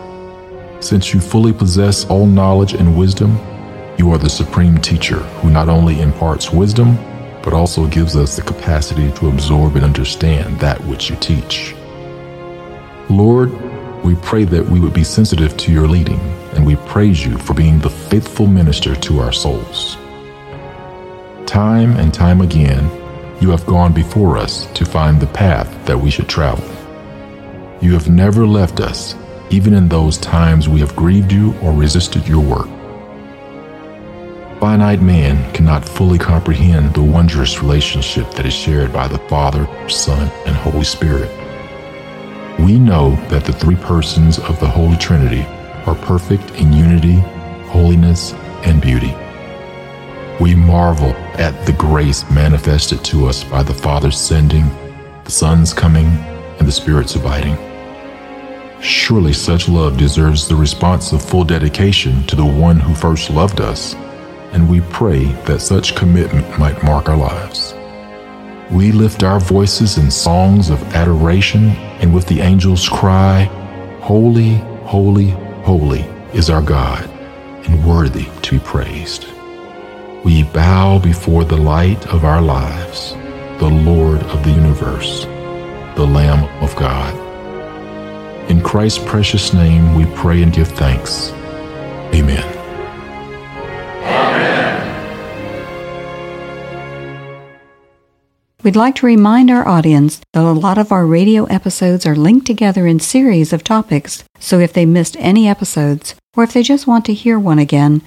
Since 0.80 1.14
you 1.14 1.20
fully 1.20 1.54
possess 1.54 2.06
all 2.06 2.26
knowledge 2.26 2.74
and 2.74 2.98
wisdom, 2.98 3.38
you 4.00 4.12
are 4.12 4.18
the 4.18 4.30
supreme 4.30 4.80
teacher 4.80 5.20
who 5.42 5.52
not 5.52 5.70
only 5.70 6.02
imparts 6.02 6.52
wisdom, 6.52 6.98
but 7.44 7.54
also 7.54 7.88
gives 7.88 8.16
us 8.16 8.36
the 8.36 8.42
capacity 8.42 9.12
to 9.14 9.30
absorb 9.30 9.76
and 9.76 9.86
understand 9.86 10.60
that 10.60 10.84
which 10.86 11.10
you 11.10 11.16
teach. 11.18 11.74
Lord, 13.10 13.52
we 14.04 14.16
pray 14.16 14.46
that 14.46 14.66
we 14.66 14.80
would 14.80 14.94
be 14.94 15.04
sensitive 15.04 15.58
to 15.58 15.72
your 15.72 15.88
leading, 15.88 16.20
and 16.54 16.66
we 16.66 16.76
praise 16.76 17.26
you 17.26 17.38
for 17.38 17.54
being 17.54 17.80
the 17.80 17.90
faithful 17.90 18.48
minister 18.48 18.96
to 18.96 19.20
our 19.20 19.32
souls. 19.32 19.98
Time 21.46 21.98
and 21.98 22.14
time 22.14 22.42
again, 22.42 22.90
you 23.42 23.50
have 23.50 23.66
gone 23.66 23.94
before 23.94 24.38
us 24.38 24.68
to 24.74 24.86
find 24.86 25.20
the 25.20 25.28
path 25.28 25.86
that 25.86 25.98
we 25.98 26.12
should 26.12 26.30
travel. 26.30 26.64
You 27.82 27.94
have 27.94 28.10
never 28.10 28.46
left 28.46 28.80
us, 28.80 29.16
even 29.50 29.74
in 29.74 29.88
those 29.90 30.18
times 30.18 30.70
we 30.70 30.80
have 30.82 30.96
grieved 30.96 31.32
you 31.32 31.58
or 31.60 31.72
resisted 31.72 32.28
your 32.28 32.44
work. 32.44 32.70
Finite 34.60 35.02
man 35.02 35.54
cannot 35.54 35.88
fully 35.88 36.18
comprehend 36.18 36.94
the 36.94 37.02
wondrous 37.02 37.62
relationship 37.62 38.30
that 38.32 38.46
is 38.46 38.54
shared 38.54 38.92
by 38.92 39.08
the 39.08 39.18
Father, 39.30 39.66
Son, 39.88 40.30
and 40.46 40.54
Holy 40.54 40.84
Spirit. 40.84 41.32
We 42.60 42.78
know 42.78 43.12
that 43.30 43.46
the 43.46 43.54
three 43.54 43.78
persons 43.78 44.38
of 44.38 44.60
the 44.60 44.68
Holy 44.68 44.98
Trinity 44.98 45.44
are 45.86 45.96
perfect 45.96 46.52
in 46.56 46.74
unity, 46.74 47.20
holiness, 47.70 48.34
and 48.66 48.82
beauty. 48.82 49.16
We 50.42 50.56
marvel 50.56 51.14
at 51.40 51.66
the 51.66 51.72
grace 51.72 52.30
manifested 52.30 53.02
to 53.06 53.28
us 53.28 53.46
by 53.46 53.64
the 53.64 53.74
Father's 53.74 54.20
sending, 54.20 54.66
the 55.24 55.32
Son's 55.32 55.74
coming, 55.74 56.08
and 56.60 56.68
the 56.68 56.74
Spirit's 56.74 57.16
abiding. 57.16 57.58
Surely 58.82 59.32
such 59.32 59.70
love 59.70 59.98
deserves 59.98 60.50
the 60.50 60.56
response 60.56 61.14
of 61.14 61.24
full 61.24 61.46
dedication 61.46 62.28
to 62.28 62.36
the 62.36 62.46
one 62.46 62.78
who 62.78 62.94
first 62.94 63.30
loved 63.30 63.62
us, 63.62 63.96
and 64.52 64.70
we 64.70 64.82
pray 64.82 65.26
that 65.44 65.60
such 65.62 65.96
commitment 65.96 66.60
might 66.60 66.84
mark 66.84 67.10
our 67.10 67.18
lives. 67.18 67.74
We 68.72 68.92
lift 68.92 69.24
our 69.24 69.40
voices 69.40 69.98
in 69.98 70.12
songs 70.12 70.70
of 70.70 70.82
adoration, 70.96 71.70
and 72.02 72.14
with 72.14 72.28
the 72.28 72.42
angels 72.42 72.88
cry, 72.88 73.44
Holy, 74.02 74.56
holy, 74.86 75.30
holy 75.64 76.02
is 76.34 76.50
our 76.50 76.62
God, 76.62 77.08
and 77.66 77.86
worthy 77.86 78.26
to 78.44 78.60
be 78.60 78.66
praised. 78.66 79.28
We 80.24 80.44
bow 80.44 81.00
before 81.00 81.46
the 81.46 81.58
light 81.58 82.06
of 82.08 82.26
our 82.26 82.42
lives, 82.42 83.14
the 83.60 83.70
Lord 83.70 84.22
of 84.24 84.44
the 84.44 84.52
universe, 84.52 85.26
the 85.96 86.06
Lamb 86.06 86.46
of 86.64 86.76
God. 86.76 87.16
In 88.50 88.62
Christ's 88.62 89.04
precious 89.04 89.54
name 89.54 89.96
we 89.96 90.06
pray 90.16 90.42
and 90.42 90.52
give 90.52 90.70
thanks. 90.70 91.32
Amen. 92.14 92.59
We'd 98.62 98.76
like 98.76 98.96
to 98.96 99.06
remind 99.06 99.50
our 99.50 99.66
audience 99.66 100.20
that 100.34 100.44
a 100.44 100.52
lot 100.52 100.78
of 100.78 100.92
our 100.92 101.06
radio 101.06 101.46
episodes 101.46 102.06
are 102.06 102.16
linked 102.16 102.46
together 102.46 102.88
in 102.88 103.00
series 103.00 103.54
of 103.54 103.64
topics, 103.64 104.26
so 104.38 104.60
if 104.60 104.74
they 104.74 104.86
missed 104.86 105.16
any 105.18 105.48
episodes, 105.48 106.16
or 106.36 106.44
if 106.44 106.52
they 106.52 106.62
just 106.62 106.86
want 106.86 107.06
to 107.06 107.14
hear 107.14 107.40
one 107.40 107.58
again, 107.58 108.02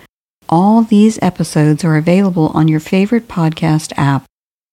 all 0.51 0.83
these 0.83 1.19
episodes 1.23 1.85
are 1.85 1.97
available 1.97 2.49
on 2.49 2.69
your 2.69 2.81
favorite 2.81 3.29
podcast 3.29 3.95
app. 3.97 4.27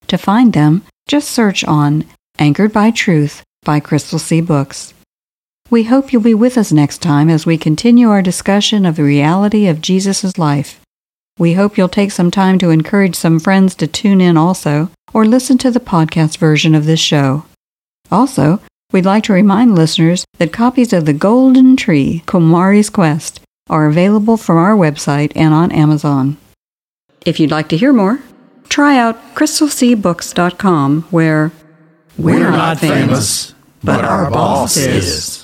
To 0.07 0.17
find 0.17 0.51
them, 0.51 0.83
just 1.07 1.31
search 1.31 1.63
on 1.63 2.03
Anchored 2.37 2.73
by 2.73 2.91
Truth 2.91 3.41
by 3.63 3.79
Crystal 3.79 4.19
Sea 4.19 4.41
Books. 4.41 4.93
We 5.69 5.83
hope 5.83 6.11
you'll 6.11 6.21
be 6.21 6.33
with 6.33 6.57
us 6.57 6.73
next 6.73 6.97
time 6.97 7.29
as 7.29 7.45
we 7.45 7.57
continue 7.57 8.09
our 8.09 8.21
discussion 8.21 8.85
of 8.85 8.97
the 8.97 9.03
reality 9.03 9.67
of 9.67 9.79
Jesus' 9.79 10.37
life. 10.37 10.81
We 11.37 11.53
hope 11.53 11.77
you'll 11.77 11.87
take 11.87 12.11
some 12.11 12.31
time 12.31 12.59
to 12.59 12.69
encourage 12.69 13.15
some 13.15 13.39
friends 13.39 13.75
to 13.75 13.87
tune 13.87 14.19
in 14.19 14.35
also 14.35 14.91
or 15.13 15.25
listen 15.25 15.57
to 15.59 15.71
the 15.71 15.79
podcast 15.79 16.37
version 16.37 16.75
of 16.75 16.85
this 16.85 16.99
show. 16.99 17.45
Also, 18.11 18.59
we'd 18.91 19.05
like 19.05 19.23
to 19.25 19.33
remind 19.33 19.75
listeners 19.75 20.25
that 20.37 20.53
copies 20.53 20.93
of 20.93 21.05
The 21.05 21.13
Golden 21.13 21.75
Tree 21.75 22.23
Komari's 22.25 22.89
Quest 22.89 23.41
are 23.69 23.85
available 23.87 24.37
from 24.37 24.57
our 24.57 24.75
website 24.75 25.31
and 25.35 25.53
on 25.53 25.71
Amazon. 25.71 26.37
If 27.25 27.39
you'd 27.39 27.51
like 27.51 27.69
to 27.69 27.77
hear 27.77 27.93
more, 27.93 28.19
try 28.67 28.97
out 28.97 29.35
crystalseabooks.com 29.35 31.03
where 31.11 31.51
we're, 32.17 32.39
we're 32.39 32.51
not 32.51 32.79
famous, 32.79 33.53
but 33.83 34.03
our 34.03 34.31
boss 34.31 34.77
is. 34.77 35.38